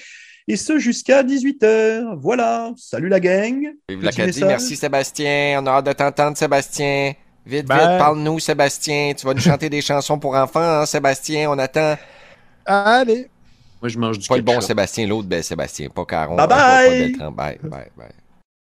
et 0.48 0.56
ce 0.56 0.78
jusqu'à 0.78 1.22
18h. 1.22 2.18
Voilà, 2.20 2.72
salut 2.76 3.08
la 3.08 3.20
gang. 3.20 3.74
Message. 3.88 4.36
merci 4.40 4.76
Sébastien. 4.76 5.60
On 5.62 5.66
a 5.66 5.70
hâte 5.70 5.86
de 5.86 5.92
t'entendre, 5.92 6.36
Sébastien. 6.36 7.12
Vite, 7.46 7.66
Bye. 7.66 7.78
vite, 7.78 7.98
parle-nous, 7.98 8.38
Sébastien. 8.38 9.12
Tu 9.16 9.26
vas 9.26 9.34
nous 9.34 9.40
chanter 9.40 9.68
des 9.68 9.80
chansons 9.80 10.18
pour 10.18 10.34
enfants, 10.34 10.60
hein, 10.60 10.86
Sébastien. 10.86 11.50
On 11.50 11.58
attend. 11.58 11.96
Allez. 12.66 13.28
Moi, 13.84 13.90
je 13.90 13.98
mange 13.98 14.18
du 14.18 14.26
Pas 14.26 14.36
le 14.36 14.42
bon. 14.42 14.58
Sébastien, 14.62 15.06
l'autre 15.06 15.28
bel 15.28 15.44
Sébastien, 15.44 15.90
pas 15.90 16.06
Caron. 16.06 16.36
Bye 16.36 16.48
pas- 16.48 16.56
pas 16.56 16.86
bye. 16.88 16.98
Beltran. 17.00 17.30
Bye, 17.32 17.58
bye, 17.62 17.90
bye. 17.94 18.08